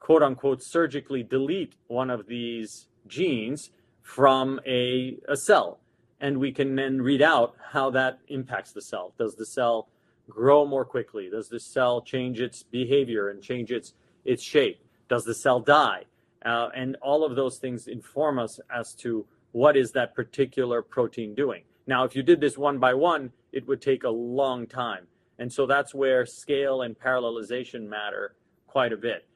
quote 0.00 0.22
unquote 0.22 0.62
surgically 0.62 1.22
delete 1.22 1.74
one 1.86 2.10
of 2.10 2.26
these 2.26 2.86
genes 3.06 3.70
from 4.02 4.60
a, 4.66 5.18
a 5.28 5.36
cell. 5.36 5.78
And 6.20 6.38
we 6.38 6.50
can 6.50 6.74
then 6.74 7.00
read 7.00 7.22
out 7.22 7.54
how 7.72 7.90
that 7.90 8.18
impacts 8.28 8.72
the 8.72 8.82
cell. 8.82 9.12
Does 9.18 9.36
the 9.36 9.46
cell 9.46 9.88
grow 10.28 10.66
more 10.66 10.84
quickly? 10.84 11.30
Does 11.30 11.48
the 11.48 11.60
cell 11.60 12.02
change 12.02 12.40
its 12.40 12.64
behavior 12.64 13.28
and 13.28 13.40
change 13.40 13.70
its, 13.70 13.94
its 14.24 14.42
shape? 14.42 14.80
Does 15.08 15.24
the 15.24 15.34
cell 15.34 15.60
die? 15.60 16.04
Uh, 16.44 16.68
and 16.74 16.96
all 17.02 17.24
of 17.24 17.36
those 17.36 17.58
things 17.58 17.88
inform 17.88 18.38
us 18.38 18.60
as 18.74 18.94
to 18.94 19.26
what 19.52 19.76
is 19.76 19.92
that 19.92 20.14
particular 20.14 20.82
protein 20.82 21.34
doing. 21.34 21.62
Now, 21.86 22.04
if 22.04 22.14
you 22.14 22.22
did 22.22 22.40
this 22.40 22.58
one 22.58 22.78
by 22.78 22.94
one, 22.94 23.32
it 23.52 23.66
would 23.66 23.80
take 23.80 24.04
a 24.04 24.10
long 24.10 24.66
time. 24.66 25.06
And 25.38 25.52
so 25.52 25.66
that's 25.66 25.94
where 25.94 26.26
scale 26.26 26.82
and 26.82 26.98
parallelization 26.98 27.88
matter 27.88 28.34
quite 28.66 28.92
a 28.92 28.96
bit. 28.96 29.26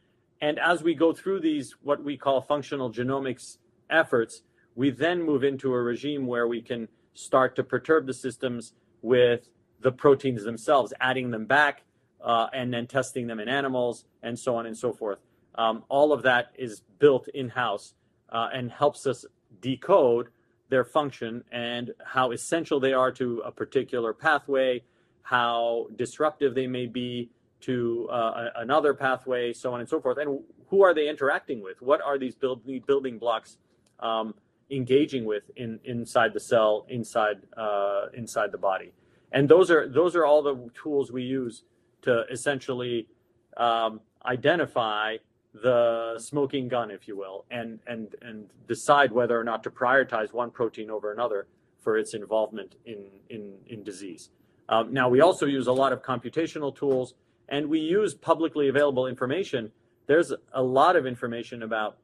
And 0.41 0.59
as 0.59 0.83
we 0.83 0.95
go 0.95 1.13
through 1.13 1.41
these, 1.41 1.77
what 1.83 2.03
we 2.03 2.17
call 2.17 2.41
functional 2.41 2.93
genomics 2.93 3.59
efforts, 3.89 4.43
we 4.75 4.91
then 4.91 5.23
move 5.23 5.45
into 5.45 5.73
a 5.73 5.81
regime 5.81 6.27
where 6.27 6.49
we 6.49 6.61
can 6.61 6.89
start 7.15 7.57
to 7.57 7.65
perturb 7.65 8.07
the 8.07 8.15
systems 8.15 8.75
with 9.03 9.49
the 9.81 9.93
proteins 9.93 10.45
themselves, 10.45 10.93
adding 11.01 11.31
them 11.31 11.47
back 11.47 11.85
uh, 12.23 12.49
and 12.53 12.73
then 12.73 12.87
testing 12.87 13.27
them 13.27 13.41
in 13.41 13.49
animals 13.49 14.05
and 14.23 14.39
so 14.39 14.57
on 14.57 14.67
and 14.67 14.77
so 14.77 14.93
forth. 14.93 15.19
Um, 15.55 15.85
all 15.89 16.13
of 16.13 16.23
that 16.23 16.53
is 16.57 16.83
built 16.99 17.29
in 17.29 17.49
house 17.49 17.95
uh, 18.31 18.49
and 18.53 18.71
helps 18.71 19.07
us 19.07 19.25
decode 19.61 20.29
their 20.71 20.85
function 20.85 21.45
and 21.53 21.93
how 22.05 22.31
essential 22.31 22.81
they 22.81 22.95
are 22.95 23.13
to 23.13 23.43
a 23.45 23.53
particular 23.53 24.15
pathway, 24.15 24.83
how 25.23 25.87
disruptive 25.97 26.55
they 26.55 26.67
may 26.67 26.87
be 26.87 27.31
to 27.61 28.09
uh, 28.11 28.49
another 28.57 28.95
pathway, 28.95 29.53
so 29.53 29.73
on 29.73 29.81
and 29.81 29.89
so 29.89 30.01
forth. 30.01 30.19
And 30.19 30.41
who 30.69 30.83
are 30.83 30.95
they 30.95 31.09
interacting 31.09 31.63
with? 31.63 31.81
What 31.83 32.01
are 32.01 32.19
these 32.19 32.35
build, 32.35 32.63
building 32.87 33.19
blocks 33.19 33.59
um, 34.01 34.35
engaging 34.71 35.25
with 35.27 35.45
in, 35.57 35.79
inside 35.85 36.33
the 36.33 36.41
cell, 36.41 36.87
inside 36.89 37.43
uh, 37.57 38.07
inside 38.15 38.51
the 38.51 38.59
body? 38.59 38.93
And 39.31 39.49
those 39.49 39.71
are 39.71 39.87
those 39.89 40.17
are 40.17 40.25
all 40.25 40.43
the 40.43 40.71
tools 40.75 41.13
we 41.13 41.23
use 41.23 41.65
to 42.03 42.25
essentially 42.31 43.09
um, 43.57 44.01
identify 44.25 45.17
the 45.55 46.19
smoking 46.19 46.69
gun, 46.69 46.91
if 46.91 47.07
you 47.07 47.17
will, 47.17 47.45
and 47.51 47.79
and 47.87 48.15
and 48.23 48.49
decide 48.67 49.13
whether 49.13 49.39
or 49.39 49.45
not 49.45 49.63
to 49.65 49.71
prioritize 49.71 50.33
one 50.33 50.51
protein 50.51 50.91
over 50.91 51.13
another 51.13 51.47
for 51.81 51.99
its 51.99 52.15
involvement 52.15 52.77
in 52.87 53.07
in 53.29 53.55
in 53.67 53.83
disease. 53.83 54.31
Um, 54.69 54.93
now 54.93 55.09
we 55.09 55.21
also 55.21 55.47
use 55.47 55.67
a 55.67 55.73
lot 55.73 55.93
of 55.93 56.03
computational 56.03 56.75
tools, 56.75 57.15
and 57.49 57.69
we 57.69 57.81
use 57.81 58.15
publicly 58.15 58.69
available 58.69 59.07
information. 59.07 59.71
There's 60.07 60.33
a 60.53 60.63
lot 60.63 60.97
of 60.97 61.07
information 61.07 61.63
about 61.63 61.99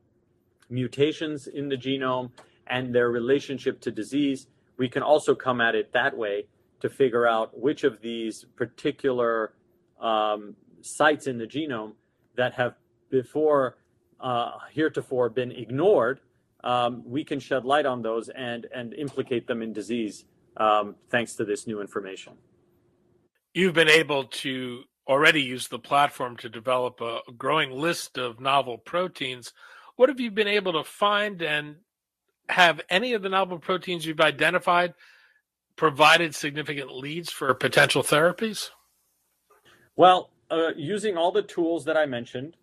mutations 0.69 1.47
in 1.47 1.69
the 1.69 1.77
genome 1.77 2.31
and 2.67 2.95
their 2.95 3.11
relationship 3.11 3.81
to 3.81 3.91
disease. 3.91 4.47
We 4.77 4.89
can 4.89 5.03
also 5.03 5.35
come 5.35 5.61
at 5.61 5.75
it 5.75 5.93
that 5.93 6.17
way 6.17 6.47
to 6.81 6.89
figure 6.89 7.27
out 7.27 7.59
which 7.59 7.83
of 7.83 8.01
these 8.01 8.45
particular 8.57 9.55
um, 10.01 10.55
sites 10.83 11.27
in 11.27 11.39
the 11.39 11.47
genome 11.47 11.95
that 12.37 12.55
have 12.55 12.75
before 13.11 13.77
uh, 14.21 14.53
heretofore 14.73 15.29
been 15.29 15.53
ignored, 15.53 16.21
um, 16.65 17.03
we 17.05 17.25
can 17.25 17.39
shed 17.39 17.65
light 17.65 17.87
on 17.87 18.03
those 18.03 18.29
and, 18.29 18.67
and 18.75 18.95
implicate 18.95 19.47
them 19.47 19.63
in 19.63 19.73
disease 19.73 20.25
um, 20.57 20.97
thanks 21.11 21.35
to 21.35 21.45
this 21.45 21.67
new 21.67 21.81
information. 21.81 22.35
You've 23.55 23.75
been 23.75 23.89
able 23.89 24.25
to 24.25 24.83
already 25.07 25.43
use 25.43 25.69
the 25.69 25.79
platform 25.79 26.37
to 26.37 26.49
develop 26.49 27.01
a 27.01 27.21
growing 27.37 27.71
list 27.71 28.19
of 28.19 28.41
novel 28.41 28.77
proteins. 28.77 29.53
What 29.97 30.09
have 30.11 30.21
you 30.21 30.31
been 30.31 30.49
able 30.49 30.75
to 30.75 30.85
find 30.85 31.41
and 31.43 31.77
have 32.49 32.81
any 32.91 33.15
of 33.15 33.23
the 33.23 33.29
novel 33.29 33.59
proteins 33.59 34.05
you've 34.05 34.21
identified 34.21 34.95
provided 35.77 36.35
significant 36.35 36.93
leads 36.93 37.31
for 37.31 37.53
potential 37.55 38.03
therapies? 38.03 38.71
Well, 39.97 40.31
uh, 40.51 40.71
using 40.77 41.17
all 41.17 41.33
the 41.33 41.43
tools 41.43 41.85
that 41.87 41.97
I 41.97 42.07
mentioned, 42.07 42.57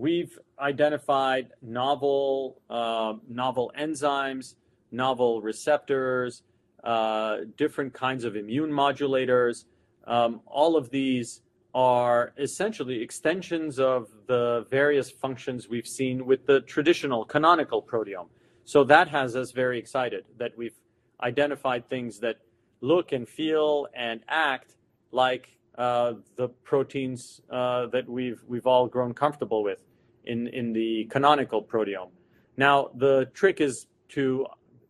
we've 0.00 0.38
identified 0.58 1.50
novel 1.60 2.62
uh, 2.70 3.12
novel 3.28 3.70
enzymes, 3.78 4.54
novel 4.90 5.42
receptors, 5.42 6.42
uh, 6.82 7.38
different 7.56 7.92
kinds 7.92 8.24
of 8.24 8.34
immune 8.34 8.70
modulators. 8.70 9.66
Um, 10.06 10.40
all 10.46 10.76
of 10.76 10.88
these 10.90 11.42
are 11.74 12.32
essentially 12.38 13.02
extensions 13.02 13.78
of 13.78 14.08
the 14.26 14.66
various 14.70 15.10
functions 15.10 15.68
we've 15.68 15.86
seen 15.86 16.24
with 16.24 16.46
the 16.46 16.62
traditional 16.62 17.24
canonical 17.24 17.82
proteome. 17.82 18.28
So 18.64 18.84
that 18.84 19.08
has 19.08 19.36
us 19.36 19.52
very 19.52 19.78
excited 19.78 20.24
that 20.38 20.56
we've 20.56 20.78
identified 21.22 21.88
things 21.90 22.20
that 22.20 22.38
look 22.80 23.12
and 23.12 23.28
feel 23.28 23.86
and 23.94 24.22
act 24.28 24.76
like 25.12 25.58
uh, 25.76 26.14
the 26.36 26.48
proteins 26.48 27.42
uh, 27.50 27.86
that 27.88 28.08
we've 28.08 28.42
we've 28.48 28.66
all 28.66 28.86
grown 28.86 29.12
comfortable 29.12 29.62
with 29.62 29.80
in, 30.24 30.48
in 30.48 30.72
the 30.72 31.06
canonical 31.10 31.62
proteome. 31.62 32.10
Now, 32.56 32.90
the 32.94 33.30
trick 33.32 33.60
is 33.60 33.86
to, 34.10 34.46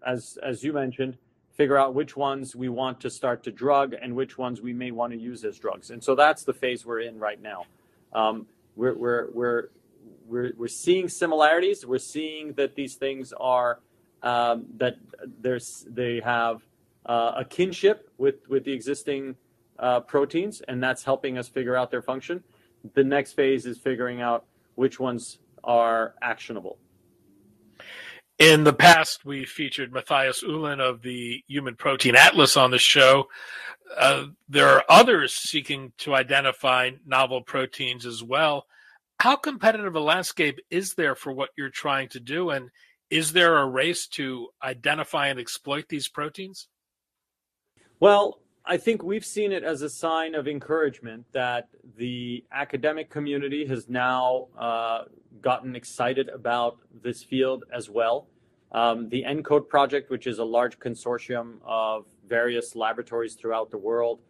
as, 0.07 0.39
as 0.43 0.65
you 0.65 0.73
mentioned, 0.73 1.17
figure 1.55 1.77
out 1.77 1.95
which 1.95 2.17
ones 2.17 2.57
we 2.57 2.69
want 2.69 3.01
to 3.01 3.11
start 3.11 3.43
to 3.45 3.53
drug 3.53 3.95
and 4.01 4.15
which 4.15 4.39
ones 4.39 4.61
we 4.61 4.73
may 4.73 4.91
want 4.91 5.13
to 5.13 5.19
use 5.19 5.45
as 5.45 5.59
drugs. 5.59 5.91
And 5.91 6.03
so 6.03 6.15
that's 6.15 6.45
the 6.45 6.55
phase 6.55 6.87
we're 6.87 7.01
in 7.01 7.19
right 7.19 7.41
now. 7.41 7.67
Um, 8.13 8.47
we're, 8.77 8.95
we're, 8.95 9.31
we're 9.33 9.69
we're 10.31 10.53
we're 10.57 10.69
seeing 10.69 11.09
similarities. 11.09 11.85
We're 11.85 11.99
seeing 11.99 12.53
that 12.55 12.75
these 12.75 12.95
things 12.95 13.33
are 13.33 13.81
um, 14.23 14.67
that 14.77 14.97
there's 15.41 15.87
they 15.89 16.21
have 16.25 16.63
uh, 17.05 17.33
a 17.39 17.45
kinship 17.45 18.11
with 18.17 18.49
with 18.49 18.65
the 18.65 18.73
existing 18.73 19.37
uh, 19.79 20.01
proteins, 20.01 20.63
and 20.69 20.83
that's 20.83 21.05
helping 21.05 21.37
us 21.37 21.49
figure 21.49 21.77
out 21.77 21.91
their 21.91 22.03
function. 22.03 22.43
The 22.95 23.05
next 23.05 23.33
phase 23.33 23.67
is 23.67 23.79
figuring 23.79 24.21
out 24.23 24.45
which 24.81 24.99
ones 24.99 25.39
are 25.63 26.15
actionable. 26.23 26.79
In 28.39 28.65
the 28.65 28.73
past, 28.73 29.27
we 29.27 29.45
featured 29.45 29.93
Matthias 29.93 30.43
Uhlen 30.43 30.81
of 30.81 31.03
the 31.03 31.45
Human 31.49 31.77
Protein 31.77 32.17
Atlas 32.17 32.57
on 32.57 32.71
the 32.71 32.79
show. 32.79 33.29
Uh, 33.95 34.29
there 34.49 34.71
are 34.71 34.85
others 34.89 35.35
seeking 35.35 35.93
to 35.99 36.15
identify 36.15 36.93
novel 37.05 37.43
proteins 37.43 38.07
as 38.07 38.25
well. 38.25 38.65
How 39.19 39.37
competitive 39.37 39.97
a 39.97 40.01
landscape 40.01 40.59
is 40.71 40.95
there 40.95 41.15
for 41.15 41.31
what 41.31 41.51
you're 41.59 41.69
trying 41.69 42.09
to 42.11 42.21
do? 42.21 42.49
And 42.49 42.71
is 43.11 43.35
there 43.35 43.59
a 43.59 43.67
race 43.67 44.07
to 44.13 44.49
identify 44.63 45.27
and 45.27 45.39
exploit 45.39 45.91
these 45.91 46.09
proteins? 46.09 46.69
Well, 48.01 48.41
I 48.71 48.77
think 48.77 49.03
we've 49.03 49.27
seen 49.27 49.51
it 49.51 49.65
as 49.65 49.83
a 49.83 49.91
sign 49.91 50.37
of 50.37 50.47
encouragement 50.47 51.25
that 51.33 51.71
the 51.97 52.45
academic 52.53 53.11
community 53.11 53.67
has 53.67 53.89
now 53.89 54.47
uh, 54.57 55.07
gotten 55.43 55.75
excited 55.75 56.29
about 56.29 56.79
this 57.03 57.21
field 57.21 57.65
as 57.75 57.91
well. 57.91 58.29
Um, 58.71 59.09
the 59.09 59.25
ENCODE 59.25 59.69
project, 59.69 60.09
which 60.09 60.29
is 60.29 60.39
a 60.39 60.45
large 60.45 60.79
consortium 60.79 61.57
of 61.65 62.07
various 62.29 62.77
laboratories 62.77 63.35
throughout 63.35 63.73
the 63.73 63.77
world 63.77 64.21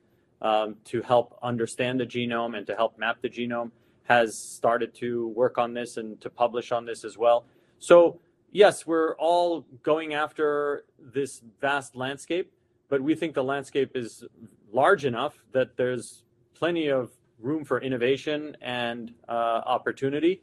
um, 0.40 0.76
to 0.87 1.03
help 1.03 1.38
understand 1.42 2.00
the 2.00 2.07
genome 2.07 2.57
and 2.57 2.66
to 2.66 2.74
help 2.74 2.98
map 2.98 3.18
the 3.20 3.29
genome, 3.29 3.70
has 4.05 4.38
started 4.38 4.94
to 4.94 5.29
work 5.29 5.59
on 5.59 5.74
this 5.74 5.98
and 5.98 6.18
to 6.22 6.31
publish 6.31 6.72
on 6.72 6.87
this 6.87 7.05
as 7.05 7.18
well. 7.18 7.44
So, 7.79 8.18
yes, 8.50 8.87
we're 8.87 9.14
all 9.16 9.66
going 9.83 10.14
after 10.14 10.87
this 10.98 11.42
vast 11.61 11.94
landscape, 11.94 12.50
but 12.90 13.00
we 13.00 13.14
think 13.14 13.35
the 13.35 13.44
landscape 13.44 13.92
is 13.94 14.24
large 14.72 15.07
enough 15.07 15.38
that 15.53 15.76
there's 15.76 16.24
plenty 16.55 16.88
of 16.88 17.11
room 17.38 17.64
for 17.64 17.81
innovation 17.81 18.57
and 18.61 19.14
uh, 19.29 19.33
opportunity. 19.33 20.42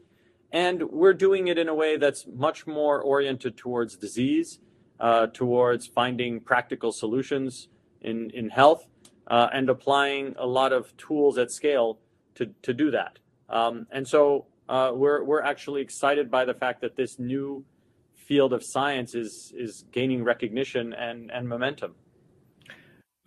And 0.52 0.82
we're 0.90 1.14
doing 1.14 1.50
it 1.50 1.58
in 1.58 1.68
a 1.68 1.76
way 1.76 1.98
that's 1.98 2.26
much 2.26 2.66
more 2.66 3.02
oriented 3.02 3.58
towards 3.58 3.98
disease, 3.98 4.60
uh, 5.00 5.28
towards 5.28 5.86
finding 5.86 6.40
practical 6.40 6.92
solutions 6.92 7.68
in, 8.02 8.32
in 8.32 8.50
health, 8.50 8.88
uh, 9.28 9.50
and 9.54 9.70
applying 9.70 10.34
a 10.40 10.48
lot 10.48 10.72
of 10.72 10.96
tools 10.96 11.38
at 11.38 11.52
scale 11.52 12.00
to, 12.36 12.48
to 12.62 12.74
do 12.74 12.92
that. 12.92 13.20
Um, 13.50 13.88
and 13.92 14.08
so 14.08 14.46
uh, 14.70 14.92
we're, 14.96 15.24
we're 15.24 15.42
actually 15.42 15.82
excited 15.82 16.32
by 16.32 16.46
the 16.46 16.54
fact 16.54 16.82
that 16.82 16.96
this 16.96 17.20
new 17.20 17.66
field 18.16 18.54
of 18.54 18.64
science 18.64 19.16
is, 19.16 19.54
is 19.56 19.86
gaining 19.92 20.24
recognition 20.24 20.94
and, 20.94 21.30
and 21.32 21.48
momentum. 21.48 21.96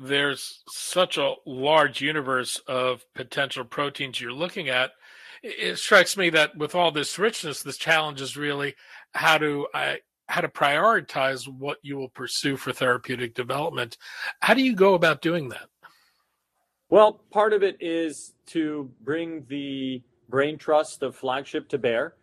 There's 0.03 0.63
such 0.69 1.19
a 1.19 1.35
large 1.45 2.01
universe 2.01 2.59
of 2.67 3.05
potential 3.15 3.65
proteins 3.65 4.19
you're 4.19 4.33
looking 4.33 4.71
at. 4.71 4.93
It 5.43 5.79
strikes 5.79 6.17
me 6.17 6.31
that 6.31 6.57
with 6.57 6.75
all 6.75 6.91
this 6.91 7.19
richness, 7.19 7.63
this 7.63 7.77
challenge 7.77 8.23
is 8.23 8.35
really 8.35 8.77
how 9.13 9.37
to 9.39 9.67
uh, 9.75 9.95
how 10.27 10.41
to 10.41 10.49
prioritize 10.49 11.47
what 11.47 11.79
you 11.83 11.99
will 11.99 12.09
pursue 12.09 12.57
for 12.57 12.73
therapeutic 12.73 13.35
development. 13.35 13.99
How 14.41 14.55
do 14.55 14.63
you 14.63 14.75
go 14.75 14.95
about 14.95 15.21
doing 15.21 15.49
that? 15.51 15.67
Well, 16.89 17.21
part 17.31 17.53
of 17.53 17.63
it 17.63 17.77
is 17.81 18.33
to 18.47 18.91
bring 19.03 19.45
the 19.49 20.03
brain 20.31 20.57
trust 20.57 21.03
of 21.03 21.15
flagship 21.15 21.69
to 21.71 21.79
bear 21.79 22.15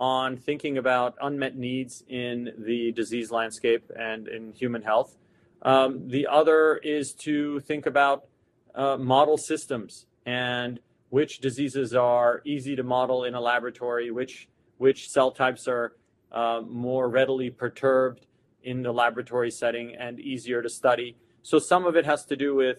on 0.00 0.36
thinking 0.36 0.78
about 0.78 1.16
unmet 1.20 1.56
needs 1.56 2.02
in 2.08 2.52
the 2.58 2.92
disease 2.92 3.30
landscape 3.30 3.90
and 3.98 4.28
in 4.28 4.52
human 4.52 4.82
health. 4.82 5.16
Um, 5.62 6.08
the 6.08 6.26
other 6.26 6.76
is 6.76 7.14
to 7.24 7.60
think 7.60 7.86
about 7.86 8.26
uh, 8.74 8.96
model 8.96 9.38
systems 9.38 10.06
and 10.24 10.80
which 11.08 11.38
diseases 11.38 11.94
are 11.94 12.42
easy 12.44 12.76
to 12.76 12.82
model 12.82 13.24
in 13.24 13.34
a 13.34 13.40
laboratory, 13.40 14.10
which 14.10 14.48
which 14.78 15.08
cell 15.08 15.30
types 15.30 15.66
are 15.66 15.94
uh, 16.32 16.60
more 16.68 17.08
readily 17.08 17.48
perturbed 17.50 18.26
in 18.62 18.82
the 18.82 18.92
laboratory 18.92 19.50
setting 19.50 19.94
and 19.94 20.20
easier 20.20 20.60
to 20.60 20.68
study. 20.68 21.16
So 21.42 21.58
some 21.58 21.86
of 21.86 21.96
it 21.96 22.04
has 22.04 22.24
to 22.26 22.36
do 22.36 22.54
with 22.54 22.78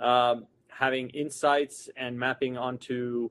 um, 0.00 0.46
having 0.68 1.10
insights 1.10 1.88
and 1.96 2.18
mapping 2.18 2.56
onto 2.56 3.30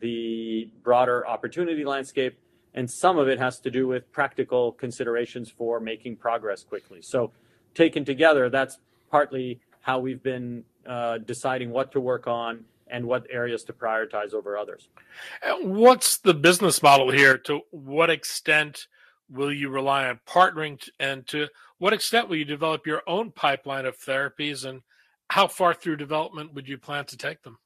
the 0.00 0.70
broader 0.82 1.26
opportunity 1.26 1.84
landscape. 1.84 2.38
And 2.74 2.90
some 2.90 3.16
of 3.16 3.28
it 3.28 3.38
has 3.38 3.58
to 3.60 3.70
do 3.70 3.88
with 3.88 4.12
practical 4.12 4.72
considerations 4.72 5.50
for 5.50 5.80
making 5.80 6.16
progress 6.16 6.62
quickly. 6.62 7.00
So, 7.00 7.32
taken 7.76 8.04
together, 8.04 8.50
that's 8.50 8.78
partly 9.10 9.60
how 9.82 10.00
we've 10.00 10.22
been 10.22 10.64
uh, 10.86 11.18
deciding 11.18 11.70
what 11.70 11.92
to 11.92 12.00
work 12.00 12.26
on 12.26 12.64
and 12.88 13.04
what 13.04 13.26
areas 13.30 13.62
to 13.64 13.72
prioritize 13.72 14.32
over 14.32 14.56
others. 14.56 14.88
What's 15.60 16.18
the 16.18 16.34
business 16.34 16.82
model 16.82 17.10
here? 17.10 17.38
To 17.38 17.60
what 17.70 18.10
extent 18.10 18.88
will 19.28 19.52
you 19.52 19.68
rely 19.68 20.06
on 20.06 20.20
partnering, 20.26 20.80
and 21.00 21.26
to 21.28 21.48
what 21.78 21.92
extent 21.92 22.28
will 22.28 22.36
you 22.36 22.44
develop 22.44 22.86
your 22.86 23.02
own 23.06 23.32
pipeline 23.32 23.86
of 23.86 23.98
therapies, 23.98 24.64
and 24.64 24.82
how 25.30 25.48
far 25.48 25.74
through 25.74 25.96
development 25.96 26.54
would 26.54 26.68
you 26.68 26.78
plan 26.78 27.04
to 27.06 27.16
take 27.16 27.42
them? 27.42 27.58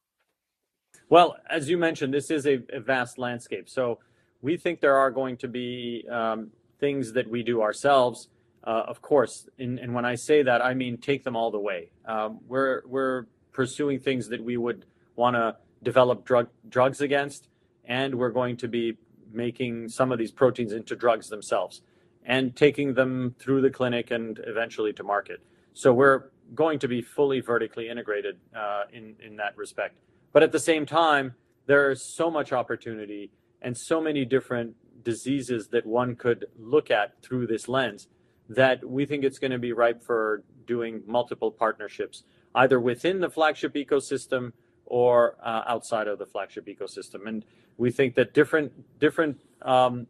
Well, 1.11 1.37
as 1.49 1.69
you 1.69 1.77
mentioned, 1.77 2.15
this 2.15 2.31
is 2.31 2.47
a, 2.47 2.63
a 2.73 2.81
vast 2.81 3.19
landscape. 3.19 3.69
So 3.69 3.99
we 4.43 4.57
think 4.57 4.81
there 4.81 4.97
are 4.97 5.11
going 5.11 5.37
to 5.39 5.49
be 5.49 6.07
um, 6.11 6.49
things 6.79 7.13
that 7.13 7.29
we 7.29 7.43
do 7.43 7.61
ourselves. 7.61 8.29
Uh, 8.63 8.85
of 8.87 9.01
course, 9.01 9.49
and, 9.59 9.79
and, 9.79 9.95
when 9.95 10.05
I 10.05 10.17
say 10.17 10.43
that, 10.43 10.63
I 10.63 10.75
mean 10.75 10.99
take 10.99 11.25
them 11.25 11.35
all 11.35 11.51
the 11.51 11.59
way. 11.59 11.93
Um, 12.05 12.41
we're 12.47 12.83
we're 12.87 13.25
pursuing 13.53 13.99
things 13.99 14.29
that 14.29 14.45
we 14.45 14.59
would 14.59 14.85
want 15.17 15.35
to 15.35 15.57
develop 15.83 16.27
drug 16.27 16.49
drugs 16.69 17.01
against, 17.01 17.49
and 17.87 18.15
we're 18.15 18.31
going 18.31 18.59
to 18.59 18.69
be 18.69 18.99
making 19.33 19.89
some 19.89 20.13
of 20.13 20.19
these 20.19 20.31
proteins 20.31 20.73
into 20.73 20.95
drugs 20.95 21.31
themselves 21.31 21.81
and 22.27 22.55
taking 22.55 22.93
them 22.93 23.35
through 23.39 23.63
the 23.63 23.71
clinic 23.71 24.11
and 24.11 24.39
eventually 24.47 24.93
to 24.93 25.03
market. 25.03 25.41
So 25.73 25.95
we're 25.95 26.25
going 26.55 26.79
to 26.81 26.89
be 26.89 27.01
fully 27.01 27.41
vertically 27.41 27.89
integrated 27.89 28.39
uh, 28.55 28.83
in 28.93 29.17
in 29.25 29.37
that 29.37 29.57
respect. 29.57 29.97
But 30.33 30.43
at 30.43 30.53
the 30.53 30.61
same 30.61 30.85
time, 30.85 31.35
there 31.67 31.91
is 31.91 32.03
so 32.03 32.31
much 32.31 32.53
opportunity 32.53 33.31
and 33.63 33.77
so 33.77 34.03
many 34.03 34.27
different 34.27 34.77
diseases 35.03 35.69
that 35.69 35.87
one 35.87 36.15
could 36.15 36.47
look 36.59 36.91
at 36.91 37.23
through 37.23 37.47
this 37.47 37.69
lens 37.69 38.09
that 38.51 38.85
we 38.85 39.07
think 39.07 39.25
it's 39.25 39.39
going 39.39 39.53
to 39.53 39.59
be 39.59 39.73
ripe 39.73 40.03
for 40.03 40.43
doing 40.67 41.03
multiple 41.07 41.51
partnerships, 41.53 42.25
either 42.57 42.81
within 42.81 43.21
the 43.21 43.31
flagship 43.31 43.75
ecosystem 43.75 44.53
or 44.87 45.37
uh, 45.43 45.63
outside 45.67 46.09
of 46.09 46.19
the 46.19 46.27
flagship 46.27 46.67
ecosystem. 46.67 47.29
And 47.29 47.45
we 47.79 47.93
think 47.93 48.17
that 48.17 48.35
different 48.35 48.73
different 48.99 49.41
um, 49.63 50.09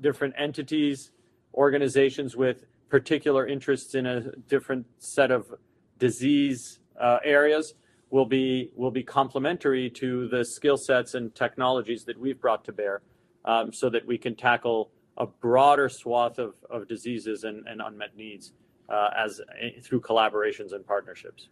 different 0.00 0.34
entities, 0.38 1.12
organizations 1.54 2.34
with 2.34 2.64
particular 2.88 3.46
interests 3.46 3.94
in 3.94 4.06
a 4.06 4.32
different 4.48 4.86
set 4.98 5.30
of 5.30 5.54
disease 5.98 6.80
uh, 6.98 7.18
areas 7.22 7.74
will 8.08 8.24
be 8.24 8.70
will 8.74 8.90
be 8.90 9.02
complementary 9.02 9.90
to 9.90 10.26
the 10.28 10.42
skill 10.42 10.78
sets 10.78 11.14
and 11.14 11.34
technologies 11.34 12.04
that 12.04 12.18
we've 12.18 12.40
brought 12.40 12.64
to 12.64 12.72
bear, 12.72 13.02
um, 13.44 13.74
so 13.74 13.90
that 13.90 14.06
we 14.06 14.16
can 14.16 14.34
tackle 14.34 14.90
a 15.16 15.26
broader 15.26 15.88
swath 15.88 16.38
of, 16.38 16.54
of 16.70 16.88
diseases 16.88 17.44
and, 17.44 17.66
and 17.68 17.80
unmet 17.80 18.16
needs 18.16 18.52
uh, 18.88 19.10
as 19.16 19.40
uh, 19.40 19.80
through 19.82 20.00
collaborations 20.00 20.72
and 20.72 20.86
partnerships. 20.86 21.48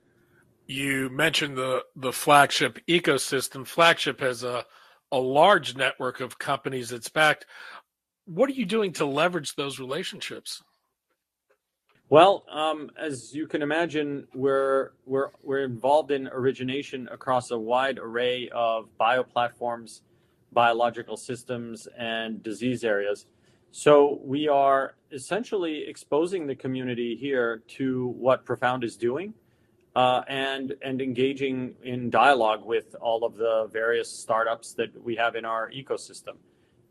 You 0.66 1.10
mentioned 1.10 1.56
the 1.56 1.82
the 1.96 2.12
flagship 2.12 2.78
ecosystem. 2.88 3.66
Flagship 3.66 4.20
has 4.20 4.44
a 4.44 4.64
a 5.10 5.18
large 5.18 5.76
network 5.76 6.20
of 6.20 6.38
companies 6.38 6.92
it's 6.92 7.08
backed. 7.08 7.46
What 8.24 8.48
are 8.48 8.54
you 8.54 8.64
doing 8.64 8.92
to 8.94 9.04
leverage 9.04 9.54
those 9.56 9.78
relationships? 9.78 10.62
Well, 12.08 12.44
um, 12.50 12.90
as 12.98 13.34
you 13.34 13.46
can 13.46 13.62
imagine, 13.62 14.26
we're 14.34 14.90
we're 15.06 15.30
we're 15.42 15.64
involved 15.64 16.10
in 16.10 16.28
origination 16.28 17.08
across 17.10 17.50
a 17.50 17.58
wide 17.58 17.98
array 17.98 18.50
of 18.52 18.88
bioplatforms, 19.00 20.02
biological 20.52 21.16
systems, 21.16 21.88
and 21.98 22.42
disease 22.42 22.84
areas. 22.84 23.26
So 23.74 24.20
we 24.22 24.48
are 24.48 24.96
essentially 25.12 25.88
exposing 25.88 26.46
the 26.46 26.54
community 26.54 27.16
here 27.16 27.62
to 27.68 28.08
what 28.18 28.44
Profound 28.44 28.84
is 28.84 28.98
doing, 28.98 29.32
uh, 29.96 30.20
and 30.28 30.74
and 30.82 31.00
engaging 31.00 31.74
in 31.82 32.10
dialogue 32.10 32.66
with 32.66 32.94
all 33.00 33.24
of 33.24 33.36
the 33.36 33.70
various 33.72 34.10
startups 34.10 34.74
that 34.74 35.02
we 35.02 35.16
have 35.16 35.36
in 35.36 35.46
our 35.46 35.70
ecosystem. 35.70 36.36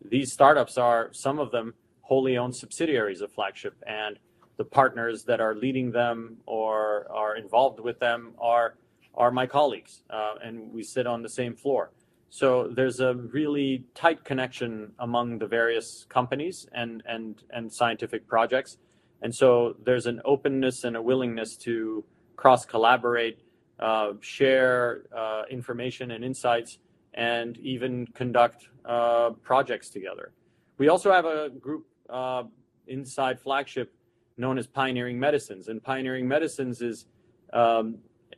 These 0.09 0.33
startups 0.33 0.79
are 0.79 1.09
some 1.13 1.37
of 1.37 1.51
them 1.51 1.75
wholly 2.01 2.35
owned 2.37 2.55
subsidiaries 2.55 3.21
of 3.21 3.31
Flagship 3.31 3.75
and 3.85 4.17
the 4.57 4.65
partners 4.65 5.23
that 5.25 5.39
are 5.39 5.53
leading 5.53 5.91
them 5.91 6.37
or 6.47 7.05
are 7.11 7.35
involved 7.35 7.79
with 7.79 7.99
them 7.99 8.33
are 8.39 8.73
are 9.13 9.29
my 9.29 9.45
colleagues, 9.45 10.01
uh, 10.09 10.33
and 10.43 10.73
we 10.73 10.81
sit 10.81 11.05
on 11.05 11.21
the 11.21 11.29
same 11.29 11.55
floor. 11.55 11.91
So 12.33 12.69
there's 12.73 13.01
a 13.01 13.13
really 13.13 13.83
tight 13.93 14.23
connection 14.23 14.93
among 14.99 15.39
the 15.39 15.47
various 15.47 16.05
companies 16.07 16.65
and, 16.71 17.03
and, 17.05 17.43
and 17.49 17.71
scientific 17.71 18.25
projects. 18.25 18.77
And 19.21 19.35
so 19.35 19.75
there's 19.83 20.05
an 20.05 20.21
openness 20.23 20.85
and 20.85 20.95
a 20.95 21.01
willingness 21.01 21.57
to 21.57 22.05
cross 22.37 22.63
collaborate, 22.63 23.39
uh, 23.81 24.13
share 24.21 25.03
uh, 25.15 25.43
information 25.51 26.11
and 26.11 26.23
insights, 26.23 26.79
and 27.13 27.57
even 27.57 28.07
conduct 28.07 28.69
uh, 28.85 29.31
projects 29.43 29.89
together. 29.89 30.31
We 30.77 30.87
also 30.87 31.11
have 31.11 31.25
a 31.25 31.49
group 31.49 31.85
uh, 32.09 32.43
inside 32.87 33.41
Flagship 33.41 33.93
known 34.37 34.57
as 34.57 34.67
Pioneering 34.67 35.19
Medicines. 35.19 35.67
And 35.67 35.83
Pioneering 35.83 36.29
Medicines 36.29 36.81
is 36.81 37.07
um, 37.51 37.97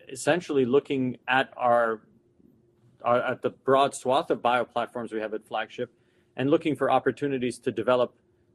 essentially 0.09 0.65
looking 0.65 1.17
at 1.27 1.51
our 1.55 2.01
at 3.05 3.41
the 3.41 3.49
broad 3.49 3.95
swath 3.95 4.29
of 4.29 4.39
bioplatforms 4.39 5.11
we 5.11 5.19
have 5.19 5.33
at 5.33 5.45
Flagship 5.45 5.91
and 6.35 6.49
looking 6.49 6.75
for 6.75 6.89
opportunities 6.89 7.59
to 7.59 7.71
develop 7.71 8.13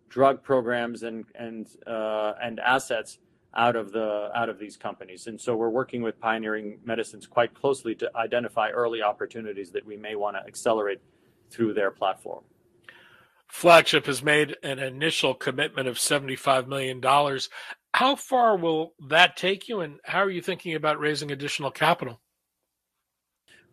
drug 0.08 0.42
programs 0.42 1.02
and 1.02 1.24
and 1.34 1.68
uh, 1.86 2.34
and 2.42 2.60
assets 2.60 3.18
out 3.54 3.76
of 3.76 3.92
the 3.92 4.30
out 4.34 4.48
of 4.48 4.58
these 4.58 4.76
companies. 4.76 5.26
And 5.26 5.40
so 5.40 5.56
we're 5.56 5.70
working 5.70 6.02
with 6.02 6.20
Pioneering 6.20 6.78
Medicines 6.84 7.26
quite 7.26 7.54
closely 7.54 7.94
to 7.96 8.10
identify 8.16 8.70
early 8.70 9.02
opportunities 9.02 9.70
that 9.72 9.84
we 9.84 9.96
may 9.96 10.14
want 10.14 10.36
to 10.36 10.46
accelerate 10.46 11.00
through 11.50 11.74
their 11.74 11.90
platform. 11.90 12.44
Flagship 13.48 14.06
has 14.06 14.22
made 14.22 14.56
an 14.62 14.78
initial 14.78 15.34
commitment 15.34 15.88
of 15.88 15.96
$75 15.96 16.66
million. 16.66 17.00
How 17.94 18.14
far 18.14 18.58
will 18.58 18.92
that 19.08 19.38
take 19.38 19.68
you, 19.68 19.80
and 19.80 19.98
how 20.04 20.18
are 20.18 20.30
you 20.30 20.42
thinking 20.42 20.74
about 20.74 21.00
raising 21.00 21.30
additional 21.30 21.70
capital? 21.70 22.20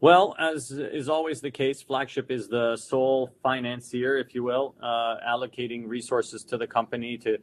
Well, 0.01 0.35
as 0.37 0.71
is 0.71 1.07
always 1.07 1.39
the 1.39 1.51
case, 1.51 1.81
Flagship 1.81 2.29
is 2.29 2.49
the 2.49 2.75
sole 2.75 3.33
financier, 3.41 4.17
if 4.17 4.35
you 4.35 4.43
will, 4.43 4.75
uh, 4.81 5.15
allocating 5.25 5.87
resources 5.87 6.43
to 6.45 6.57
the 6.57 6.67
company 6.67 7.17
to 7.19 7.37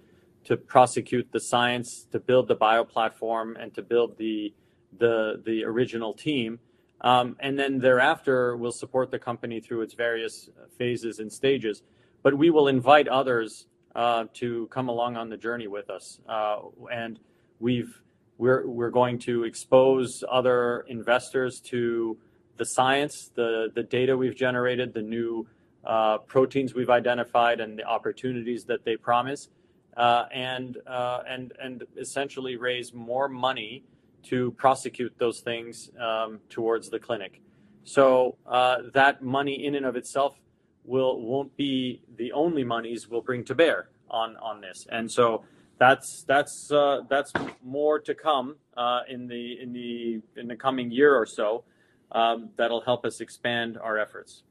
to 0.44 0.56
prosecute 0.56 1.30
the 1.30 1.38
science, 1.38 2.06
to 2.10 2.18
build 2.18 2.48
the 2.48 2.54
bio 2.54 2.84
platform, 2.84 3.56
and 3.58 3.72
to 3.74 3.82
build 3.82 4.18
the 4.18 4.52
the 4.98 5.40
the 5.46 5.64
original 5.64 6.12
team. 6.12 6.58
Um, 7.00 7.36
and 7.40 7.58
then 7.58 7.78
thereafter, 7.78 8.56
we'll 8.56 8.70
support 8.70 9.10
the 9.10 9.18
company 9.18 9.58
through 9.60 9.80
its 9.80 9.94
various 9.94 10.50
phases 10.76 11.18
and 11.20 11.32
stages. 11.32 11.82
But 12.22 12.36
we 12.36 12.50
will 12.50 12.68
invite 12.68 13.08
others 13.08 13.66
uh, 13.96 14.26
to 14.34 14.68
come 14.68 14.88
along 14.88 15.16
on 15.16 15.30
the 15.30 15.36
journey 15.36 15.68
with 15.68 15.88
us, 15.88 16.20
uh, 16.28 16.58
and 16.92 17.18
we've 17.60 18.02
we're 18.36 18.66
we're 18.68 18.90
going 18.90 19.18
to 19.20 19.44
expose 19.44 20.22
other 20.30 20.84
investors 20.88 21.60
to 21.60 22.18
the 22.62 22.66
science, 22.66 23.32
the, 23.34 23.72
the 23.74 23.82
data 23.82 24.16
we've 24.16 24.36
generated, 24.36 24.94
the 24.94 25.02
new 25.02 25.44
uh, 25.84 26.18
proteins 26.18 26.74
we've 26.74 26.90
identified, 26.90 27.58
and 27.58 27.76
the 27.76 27.82
opportunities 27.82 28.62
that 28.66 28.84
they 28.84 28.96
promise, 28.96 29.48
uh, 29.96 30.26
and, 30.32 30.78
uh, 30.86 31.22
and, 31.28 31.52
and 31.60 31.82
essentially 31.98 32.54
raise 32.56 32.94
more 32.94 33.28
money 33.28 33.82
to 34.22 34.52
prosecute 34.52 35.12
those 35.18 35.40
things 35.40 35.90
um, 35.98 36.38
towards 36.48 36.88
the 36.88 37.00
clinic. 37.00 37.40
So 37.82 38.36
uh, 38.46 38.76
that 38.94 39.22
money 39.22 39.66
in 39.66 39.74
and 39.74 39.84
of 39.84 39.96
itself 39.96 40.38
will 40.84 41.20
won't 41.20 41.56
be 41.56 42.00
the 42.16 42.30
only 42.30 42.62
monies 42.62 43.08
we'll 43.08 43.26
bring 43.30 43.44
to 43.46 43.56
bear 43.56 43.88
on 44.08 44.36
on 44.36 44.60
this, 44.60 44.86
and 44.88 45.10
so 45.10 45.44
that's 45.78 46.24
that's 46.24 46.70
uh, 46.70 47.00
that's 47.08 47.32
more 47.64 47.98
to 48.08 48.14
come 48.14 48.56
uh, 48.76 49.00
in 49.08 49.26
the 49.26 49.60
in 49.60 49.72
the 49.72 50.20
in 50.40 50.46
the 50.46 50.56
coming 50.56 50.92
year 50.92 51.12
or 51.14 51.26
so 51.26 51.64
um, 52.12 52.50
that'll 52.56 52.82
help 52.82 53.04
us 53.04 53.20
expand 53.20 53.78
our 53.78 53.98
efforts. 53.98 54.42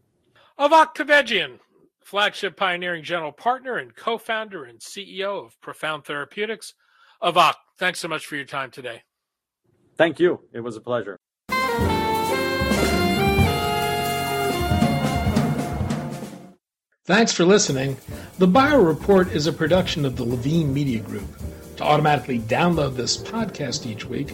Avak 0.60 0.96
Kahvejian, 0.96 1.60
flagship 2.04 2.58
pioneering 2.58 3.04
general 3.04 3.32
partner 3.32 3.78
and 3.78 3.96
co 3.96 4.18
founder 4.18 4.64
and 4.64 4.80
CEO 4.80 5.46
of 5.46 5.60
Profound 5.62 6.06
Therapeutics. 6.06 6.74
Avak, 7.22 7.56
thanks 7.78 8.00
so 8.00 8.08
much 8.08 8.26
for 8.26 8.36
your 8.36 8.46
time 8.46 8.72
today. 8.72 9.04
Thank 9.98 10.20
you. 10.20 10.42
It 10.54 10.62
was 10.62 10.76
a 10.76 10.82
pleasure. 10.82 11.18
Thanks 17.06 17.32
for 17.32 17.46
listening. 17.46 17.98
The 18.38 18.48
Bio 18.48 18.82
Report 18.82 19.32
is 19.32 19.48
a 19.48 19.54
production 19.54 20.06
of 20.06 20.16
the 20.16 20.24
Levine 20.24 20.74
Media 20.74 21.00
Group. 21.00 21.28
To 21.78 21.84
automatically 21.84 22.40
download 22.40 22.96
this 22.96 23.18
podcast 23.18 23.86
each 23.86 24.06
week, 24.06 24.34